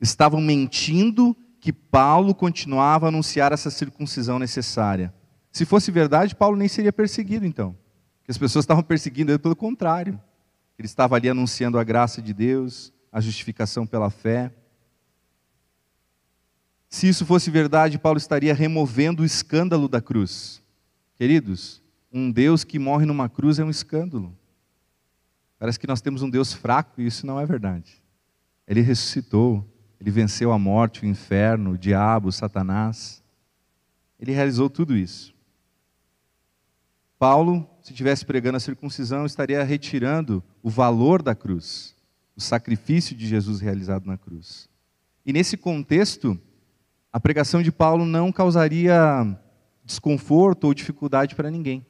Estavam 0.00 0.40
mentindo 0.40 1.36
que 1.60 1.72
Paulo 1.72 2.34
continuava 2.34 3.06
a 3.06 3.08
anunciar 3.08 3.52
essa 3.52 3.70
circuncisão 3.70 4.38
necessária. 4.38 5.12
Se 5.50 5.64
fosse 5.64 5.90
verdade, 5.90 6.34
Paulo 6.34 6.56
nem 6.56 6.68
seria 6.68 6.92
perseguido 6.92 7.46
então. 7.46 7.76
Porque 8.18 8.30
as 8.30 8.38
pessoas 8.38 8.64
estavam 8.64 8.82
perseguindo 8.82 9.32
ele 9.32 9.38
pelo 9.38 9.56
contrário. 9.56 10.20
Ele 10.78 10.86
estava 10.86 11.16
ali 11.16 11.28
anunciando 11.28 11.78
a 11.78 11.84
graça 11.84 12.20
de 12.20 12.34
Deus, 12.34 12.92
a 13.10 13.20
justificação 13.20 13.86
pela 13.86 14.10
fé. 14.10 14.52
Se 16.88 17.08
isso 17.08 17.24
fosse 17.24 17.50
verdade, 17.50 17.98
Paulo 17.98 18.18
estaria 18.18 18.54
removendo 18.54 19.22
o 19.22 19.26
escândalo 19.26 19.88
da 19.88 20.00
cruz. 20.00 20.62
Queridos, 21.14 21.82
um 22.12 22.30
Deus 22.30 22.62
que 22.62 22.78
morre 22.78 23.06
numa 23.06 23.28
cruz 23.28 23.58
é 23.58 23.64
um 23.64 23.70
escândalo. 23.70 24.36
Parece 25.58 25.78
que 25.78 25.86
nós 25.86 26.00
temos 26.00 26.22
um 26.22 26.28
Deus 26.28 26.52
fraco 26.52 27.00
e 27.00 27.06
isso 27.06 27.26
não 27.26 27.40
é 27.40 27.46
verdade. 27.46 28.02
Ele 28.68 28.82
ressuscitou, 28.82 29.66
ele 30.00 30.10
venceu 30.10 30.52
a 30.52 30.58
morte, 30.58 31.02
o 31.02 31.06
inferno, 31.06 31.72
o 31.72 31.78
diabo, 31.78 32.30
Satanás. 32.30 33.22
Ele 34.18 34.32
realizou 34.32 34.68
tudo 34.68 34.96
isso. 34.96 35.34
Paulo, 37.18 37.68
se 37.82 37.92
estivesse 37.92 38.24
pregando 38.24 38.56
a 38.56 38.60
circuncisão, 38.60 39.24
estaria 39.24 39.62
retirando 39.62 40.44
o 40.62 40.68
valor 40.68 41.22
da 41.22 41.34
cruz, 41.34 41.94
o 42.36 42.40
sacrifício 42.40 43.16
de 43.16 43.26
Jesus 43.26 43.60
realizado 43.60 44.06
na 44.06 44.18
cruz. 44.18 44.68
E 45.24 45.32
nesse 45.32 45.56
contexto, 45.56 46.38
a 47.12 47.18
pregação 47.18 47.62
de 47.62 47.72
Paulo 47.72 48.04
não 48.04 48.30
causaria 48.30 48.96
desconforto 49.82 50.64
ou 50.64 50.74
dificuldade 50.74 51.34
para 51.34 51.50
ninguém. 51.50 51.86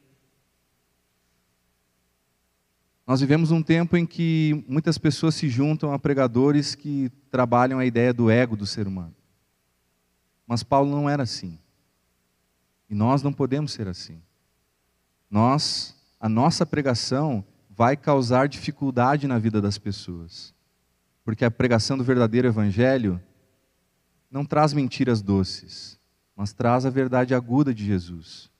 Nós 3.06 3.20
vivemos 3.20 3.52
um 3.52 3.62
tempo 3.62 3.96
em 3.96 4.04
que 4.04 4.64
muitas 4.66 4.98
pessoas 4.98 5.36
se 5.36 5.48
juntam 5.48 5.92
a 5.92 5.98
pregadores 5.98 6.74
que 6.74 7.08
trabalham 7.30 7.78
a 7.78 7.86
ideia 7.86 8.12
do 8.12 8.28
ego 8.28 8.56
do 8.56 8.66
ser 8.66 8.88
humano. 8.88 9.14
Mas 10.44 10.64
Paulo 10.64 10.90
não 10.90 11.08
era 11.08 11.22
assim. 11.22 11.56
E 12.90 12.94
nós 12.96 13.22
não 13.22 13.32
podemos 13.32 13.72
ser 13.72 13.86
assim. 13.86 14.20
Nós, 15.30 15.94
a 16.18 16.28
nossa 16.28 16.66
pregação 16.66 17.44
vai 17.70 17.96
causar 17.96 18.48
dificuldade 18.48 19.28
na 19.28 19.38
vida 19.38 19.60
das 19.60 19.78
pessoas. 19.78 20.52
Porque 21.24 21.44
a 21.44 21.50
pregação 21.50 21.96
do 21.96 22.02
verdadeiro 22.02 22.48
evangelho 22.48 23.22
não 24.28 24.44
traz 24.44 24.72
mentiras 24.72 25.22
doces, 25.22 25.98
mas 26.34 26.52
traz 26.52 26.84
a 26.84 26.90
verdade 26.90 27.34
aguda 27.34 27.72
de 27.72 27.84
Jesus, 27.84 28.50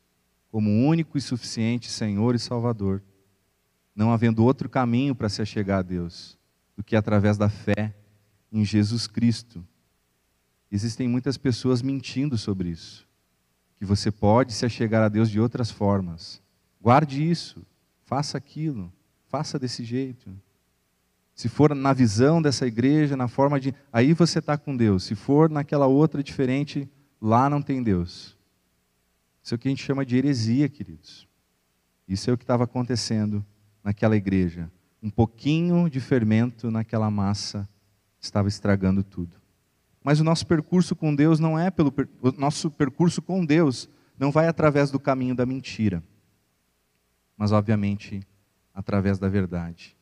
como 0.51 0.87
único 0.87 1.19
e 1.19 1.21
suficiente 1.21 1.91
Senhor 1.91 2.35
e 2.37 2.39
Salvador 2.39 3.03
não 3.97 4.13
havendo 4.13 4.45
outro 4.45 4.69
caminho 4.69 5.15
para 5.15 5.31
se 5.31 5.41
achegar 5.41 5.79
a 5.79 5.83
Deus 5.83 6.39
do 6.77 6.85
que 6.85 6.95
através 6.95 7.39
da 7.39 7.49
fé 7.49 7.97
em 8.53 8.63
Jesus 8.63 9.07
Cristo. 9.07 9.67
Existem 10.71 11.09
muitas 11.09 11.39
pessoas 11.39 11.81
mentindo 11.81 12.37
sobre 12.37 12.69
isso, 12.69 13.09
que 13.79 13.87
você 13.87 14.11
pode 14.11 14.53
se 14.53 14.67
achegar 14.67 15.03
a 15.03 15.09
Deus 15.09 15.31
de 15.31 15.41
outras 15.41 15.71
formas. 15.71 16.43
Guarde 16.79 17.29
isso, 17.29 17.65
faça 18.05 18.37
aquilo, 18.37 18.93
faça 19.29 19.59
desse 19.59 19.83
jeito. 19.83 20.31
Se 21.35 21.49
for 21.49 21.75
na 21.75 21.93
visão 21.93 22.41
dessa 22.43 22.67
igreja, 22.67 23.17
na 23.17 23.29
forma 23.29 23.59
de. 23.59 23.75
Aí 23.93 24.13
você 24.13 24.39
está 24.39 24.57
com 24.57 24.77
Deus. 24.77 25.05
Se 25.05 25.15
for 25.15 25.51
naquela 25.51 25.87
outra 25.87 26.23
diferente, 26.23 26.89
lá 27.21 27.51
não 27.51 27.61
tem 27.61 27.83
Deus. 27.83 28.37
Isso 29.43 29.55
é 29.55 29.57
o 29.57 29.59
que 29.59 29.69
a 29.69 29.71
gente 29.71 29.85
chama 29.85 30.05
de 30.05 30.17
heresia, 30.17 30.69
queridos. 30.69 31.29
Isso 32.09 32.31
é 32.31 32.33
o 32.33 32.39
que 32.39 32.45
estava 32.45 32.65
acontecendo 32.65 33.45
naquela 33.87 34.17
igreja. 34.17 34.69
Um 35.01 35.09
pouquinho 35.09 35.89
de 35.89 36.01
fermento 36.01 36.73
naquela 36.73 37.09
massa 37.09 37.69
estava 38.19 38.49
estragando 38.49 39.05
tudo. 39.05 39.37
Mas 40.03 40.19
o 40.19 40.25
nosso 40.25 40.45
percurso 40.45 40.97
com 40.97 41.15
Deus 41.15 41.39
não 41.39 41.57
é 41.57 41.71
pelo 41.71 41.95
o 42.21 42.33
nosso 42.33 42.69
percurso 42.69 43.23
com 43.23 43.47
Deus 43.47 43.89
não 44.19 44.33
vai 44.33 44.49
através 44.49 44.91
do 44.91 44.99
caminho 44.99 45.37
da 45.37 45.47
mentira, 45.47 46.03
mas 47.37 47.53
obviamente 47.53 48.27
através 48.75 49.21
da 49.21 49.29
verdade. 49.29 49.97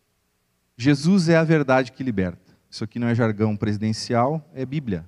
Jesus 0.79 1.29
é 1.29 1.37
a 1.37 1.45
verdade 1.45 1.93
que 1.93 2.03
liberta. 2.03 2.57
Isso 2.71 2.85
aqui 2.85 2.99
não 2.99 3.09
é 3.09 3.15
jargão 3.15 3.55
presidencial, 3.55 4.51
é 4.55 4.65
Bíblia. 4.65 5.07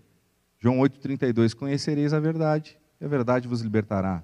João 0.58 0.80
8:32 0.80 1.54
Conhecereis 1.54 2.12
a 2.12 2.20
verdade, 2.20 2.78
e 3.00 3.06
a 3.06 3.08
verdade 3.08 3.48
vos 3.48 3.62
libertará. 3.62 4.22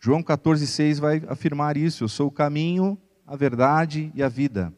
João 0.00 0.22
14:6 0.22 0.98
vai 0.98 1.22
afirmar 1.28 1.76
isso, 1.76 2.04
eu 2.04 2.08
sou 2.08 2.28
o 2.28 2.32
caminho, 2.32 2.98
a 3.26 3.36
verdade 3.36 4.10
e 4.14 4.22
a 4.22 4.28
vida. 4.28 4.72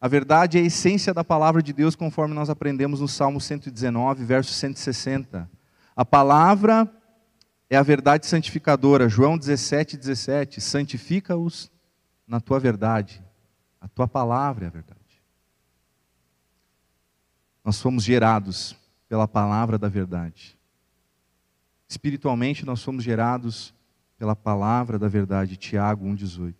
A 0.00 0.08
verdade 0.08 0.58
é 0.58 0.60
a 0.60 0.64
essência 0.64 1.14
da 1.14 1.22
palavra 1.22 1.62
de 1.62 1.72
Deus, 1.72 1.94
conforme 1.94 2.34
nós 2.34 2.50
aprendemos 2.50 3.00
no 3.00 3.06
Salmo 3.06 3.40
119, 3.40 4.24
verso 4.24 4.52
160. 4.52 5.48
A 5.94 6.04
palavra 6.04 6.92
é 7.70 7.76
a 7.76 7.82
verdade 7.82 8.26
santificadora. 8.26 9.08
João 9.08 9.38
17, 9.38 9.96
17. 9.96 10.60
Santifica-os 10.60 11.70
na 12.26 12.40
tua 12.40 12.58
verdade. 12.58 13.22
A 13.80 13.86
tua 13.86 14.08
palavra 14.08 14.64
é 14.64 14.68
a 14.68 14.70
verdade. 14.70 15.00
Nós 17.64 17.80
fomos 17.80 18.02
gerados 18.02 18.76
pela 19.08 19.28
palavra 19.28 19.78
da 19.78 19.88
verdade. 19.88 20.58
Espiritualmente, 21.88 22.64
nós 22.64 22.82
fomos 22.82 23.04
gerados 23.04 23.74
pela 24.18 24.34
palavra 24.34 24.98
da 24.98 25.08
verdade. 25.08 25.56
Tiago 25.56 26.06
1,18. 26.06 26.54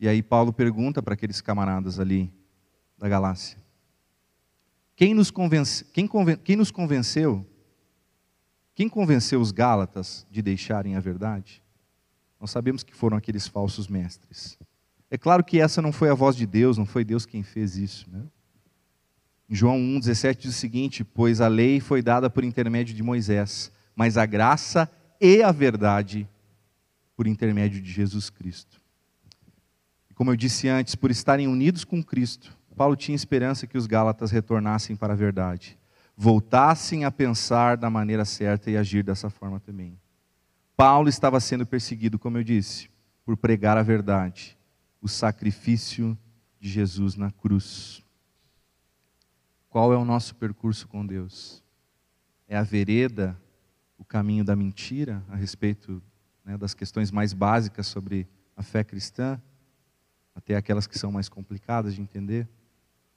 E 0.00 0.08
aí 0.08 0.22
Paulo 0.22 0.52
pergunta 0.52 1.02
para 1.02 1.14
aqueles 1.14 1.40
camaradas 1.40 1.98
ali 1.98 2.32
da 2.96 3.08
Galácia: 3.08 3.58
quem 4.94 5.12
nos, 5.12 5.30
convence, 5.30 5.84
quem, 5.86 6.06
conven, 6.06 6.36
quem 6.36 6.56
nos 6.56 6.70
convenceu? 6.70 7.44
Quem 8.74 8.88
convenceu 8.88 9.40
os 9.40 9.50
Gálatas 9.50 10.24
de 10.30 10.40
deixarem 10.40 10.94
a 10.94 11.00
verdade? 11.00 11.62
Nós 12.40 12.52
sabemos 12.52 12.84
que 12.84 12.94
foram 12.94 13.16
aqueles 13.16 13.48
falsos 13.48 13.88
mestres. 13.88 14.56
É 15.10 15.18
claro 15.18 15.42
que 15.42 15.60
essa 15.60 15.82
não 15.82 15.90
foi 15.90 16.10
a 16.10 16.14
voz 16.14 16.36
de 16.36 16.46
Deus, 16.46 16.78
não 16.78 16.86
foi 16.86 17.04
Deus 17.04 17.26
quem 17.26 17.42
fez 17.42 17.76
isso. 17.76 18.08
Né? 18.08 18.22
Em 19.50 19.54
João 19.54 19.76
1,17 19.76 20.36
diz 20.36 20.54
o 20.54 20.58
seguinte: 20.58 21.02
Pois 21.02 21.40
a 21.40 21.48
lei 21.48 21.80
foi 21.80 22.02
dada 22.02 22.30
por 22.30 22.44
intermédio 22.44 22.94
de 22.94 23.02
Moisés, 23.02 23.72
mas 23.96 24.16
a 24.16 24.24
graça 24.24 24.88
e 25.20 25.42
a 25.42 25.50
verdade 25.50 26.28
por 27.16 27.26
intermédio 27.26 27.82
de 27.82 27.90
Jesus 27.90 28.30
Cristo 28.30 28.77
como 30.18 30.32
eu 30.32 30.36
disse 30.36 30.66
antes, 30.66 30.96
por 30.96 31.12
estarem 31.12 31.46
unidos 31.46 31.84
com 31.84 32.02
Cristo, 32.02 32.58
Paulo 32.74 32.96
tinha 32.96 33.14
esperança 33.14 33.68
que 33.68 33.78
os 33.78 33.86
Gálatas 33.86 34.32
retornassem 34.32 34.96
para 34.96 35.12
a 35.12 35.16
verdade, 35.16 35.78
voltassem 36.16 37.04
a 37.04 37.10
pensar 37.12 37.76
da 37.76 37.88
maneira 37.88 38.24
certa 38.24 38.68
e 38.68 38.76
agir 38.76 39.04
dessa 39.04 39.30
forma 39.30 39.60
também. 39.60 39.96
Paulo 40.76 41.08
estava 41.08 41.38
sendo 41.38 41.64
perseguido, 41.64 42.18
como 42.18 42.36
eu 42.36 42.42
disse, 42.42 42.90
por 43.24 43.36
pregar 43.36 43.78
a 43.78 43.82
verdade, 43.84 44.58
o 45.00 45.06
sacrifício 45.06 46.18
de 46.58 46.68
Jesus 46.68 47.14
na 47.14 47.30
cruz. 47.30 48.04
Qual 49.70 49.92
é 49.92 49.96
o 49.96 50.04
nosso 50.04 50.34
percurso 50.34 50.88
com 50.88 51.06
Deus? 51.06 51.62
É 52.48 52.56
a 52.56 52.64
vereda, 52.64 53.40
o 53.96 54.04
caminho 54.04 54.42
da 54.42 54.56
mentira 54.56 55.22
a 55.28 55.36
respeito 55.36 56.02
né, 56.44 56.58
das 56.58 56.74
questões 56.74 57.12
mais 57.12 57.32
básicas 57.32 57.86
sobre 57.86 58.26
a 58.56 58.64
fé 58.64 58.82
cristã, 58.82 59.40
até 60.38 60.54
aquelas 60.54 60.86
que 60.86 60.96
são 60.96 61.10
mais 61.10 61.28
complicadas 61.28 61.96
de 61.96 62.00
entender? 62.00 62.48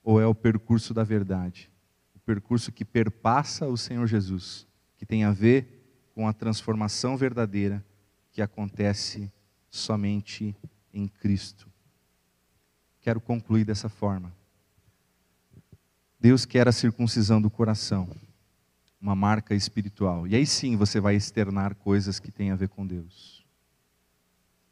Ou 0.04 0.20
é 0.20 0.26
o 0.26 0.34
percurso 0.34 0.92
da 0.92 1.04
verdade? 1.04 1.72
O 2.16 2.20
percurso 2.20 2.72
que 2.72 2.84
perpassa 2.84 3.68
o 3.68 3.78
Senhor 3.78 4.08
Jesus, 4.08 4.68
que 4.98 5.06
tem 5.06 5.24
a 5.24 5.32
ver 5.32 6.10
com 6.16 6.28
a 6.28 6.34
transformação 6.34 7.16
verdadeira 7.16 7.86
que 8.32 8.42
acontece 8.42 9.32
somente 9.70 10.56
em 10.92 11.08
Cristo. 11.08 11.70
Quero 13.00 13.22
concluir 13.22 13.66
dessa 13.66 13.88
forma. 13.88 14.36
Deus 16.20 16.44
quer 16.44 16.68
a 16.68 16.72
circuncisão 16.72 17.40
do 17.40 17.52
coração, 17.52 18.10
uma 19.00 19.16
marca 19.16 19.54
espiritual. 19.54 20.28
E 20.28 20.36
aí 20.36 20.46
sim 20.46 20.76
você 20.76 21.00
vai 21.00 21.16
externar 21.16 21.76
coisas 21.76 22.20
que 22.20 22.32
têm 22.32 22.50
a 22.50 22.56
ver 22.56 22.70
com 22.70 22.86
Deus. 22.86 23.41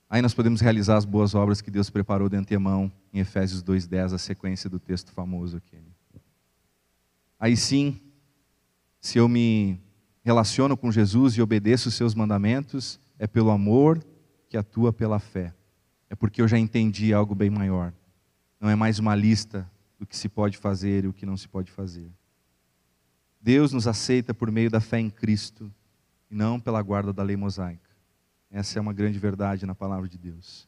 Aí 0.10 0.22
nós 0.24 0.34
podemos 0.34 0.60
realizar 0.60 0.98
as 0.98 1.06
boas 1.06 1.36
obras 1.36 1.62
que 1.62 1.70
Deus 1.70 1.90
preparou 1.90 2.28
de 2.28 2.36
antemão 2.36 2.92
em 3.14 3.20
Efésios 3.20 3.62
2:10, 3.62 4.14
a 4.14 4.18
sequência 4.18 4.70
do 4.70 4.80
texto 4.80 5.12
famoso 5.12 5.58
aquele. 5.58 5.94
Aí 7.40 7.56
sim, 7.56 8.02
se 9.00 9.18
eu 9.18 9.30
me 9.30 9.80
relaciono 10.24 10.76
com 10.76 10.92
Jesus 10.92 11.36
e 11.36 11.42
obedeço 11.42 11.90
os 11.90 11.96
seus 11.96 12.16
mandamentos, 12.16 13.00
é 13.18 13.28
pelo 13.28 13.52
amor 13.52 14.04
que 14.50 14.58
atua 14.58 14.92
pela 14.92 15.20
fé. 15.20 15.54
É 16.10 16.16
porque 16.16 16.42
eu 16.42 16.48
já 16.48 16.58
entendi 16.58 17.14
algo 17.14 17.36
bem 17.36 17.50
maior. 17.50 17.94
Não 18.60 18.70
é 18.70 18.76
mais 18.76 19.00
uma 19.00 19.16
lista 19.16 19.70
do 19.98 20.06
que 20.06 20.18
se 20.18 20.28
pode 20.28 20.58
fazer 20.58 21.06
e 21.06 21.08
o 21.08 21.14
que 21.14 21.26
não 21.26 21.38
se 21.38 21.48
pode 21.48 21.72
fazer. 21.72 22.12
Deus 23.40 23.72
nos 23.72 23.88
aceita 23.88 24.34
por 24.34 24.52
meio 24.52 24.70
da 24.70 24.82
fé 24.82 25.00
em 25.00 25.10
Cristo 25.10 25.72
e 26.30 26.36
não 26.36 26.60
pela 26.60 26.82
guarda 26.82 27.14
da 27.14 27.24
lei 27.24 27.38
mosaica. 27.38 27.89
Essa 28.52 28.80
é 28.80 28.82
uma 28.82 28.94
grande 28.94 29.20
verdade 29.20 29.66
na 29.66 29.76
palavra 29.76 30.08
de 30.08 30.18
Deus. 30.18 30.68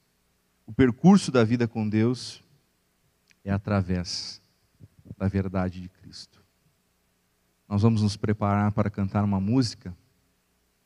O 0.65 0.73
percurso 0.73 1.31
da 1.31 1.43
vida 1.43 1.67
com 1.67 1.87
Deus 1.87 2.43
é 3.43 3.51
através 3.51 4.41
da 5.17 5.27
verdade 5.27 5.81
de 5.81 5.89
Cristo. 5.89 6.43
Nós 7.67 7.81
vamos 7.81 8.01
nos 8.01 8.17
preparar 8.17 8.71
para 8.71 8.89
cantar 8.89 9.23
uma 9.23 9.39
música. 9.39 9.95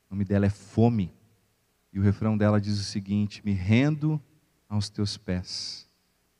O 0.09 0.15
nome 0.15 0.23
dela 0.23 0.45
é 0.45 0.49
Fome. 0.49 1.13
E 1.91 1.99
o 1.99 2.03
refrão 2.03 2.37
dela 2.37 2.59
diz 2.59 2.79
o 2.79 2.83
seguinte: 2.83 3.41
Me 3.45 3.53
rendo 3.53 4.21
aos 4.67 4.89
teus 4.89 5.17
pés, 5.17 5.89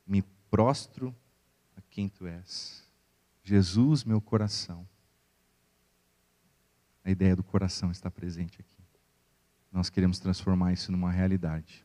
me 0.06 0.22
prostro 0.50 1.14
quem 1.96 2.10
tu 2.10 2.26
és. 2.26 2.84
Jesus, 3.42 4.04
meu 4.04 4.20
coração. 4.20 4.86
A 7.02 7.10
ideia 7.10 7.34
do 7.34 7.42
coração 7.42 7.90
está 7.90 8.10
presente 8.10 8.60
aqui. 8.60 8.75
Nós 9.72 9.90
queremos 9.90 10.18
transformar 10.18 10.72
isso 10.72 10.90
numa 10.90 11.10
realidade. 11.10 11.84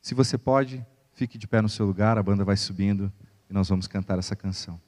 Se 0.00 0.14
você 0.14 0.36
pode, 0.36 0.84
fique 1.12 1.38
de 1.38 1.46
pé 1.46 1.62
no 1.62 1.68
seu 1.68 1.86
lugar, 1.86 2.18
a 2.18 2.22
banda 2.22 2.44
vai 2.44 2.56
subindo 2.56 3.12
e 3.48 3.52
nós 3.52 3.68
vamos 3.68 3.86
cantar 3.86 4.18
essa 4.18 4.34
canção. 4.34 4.80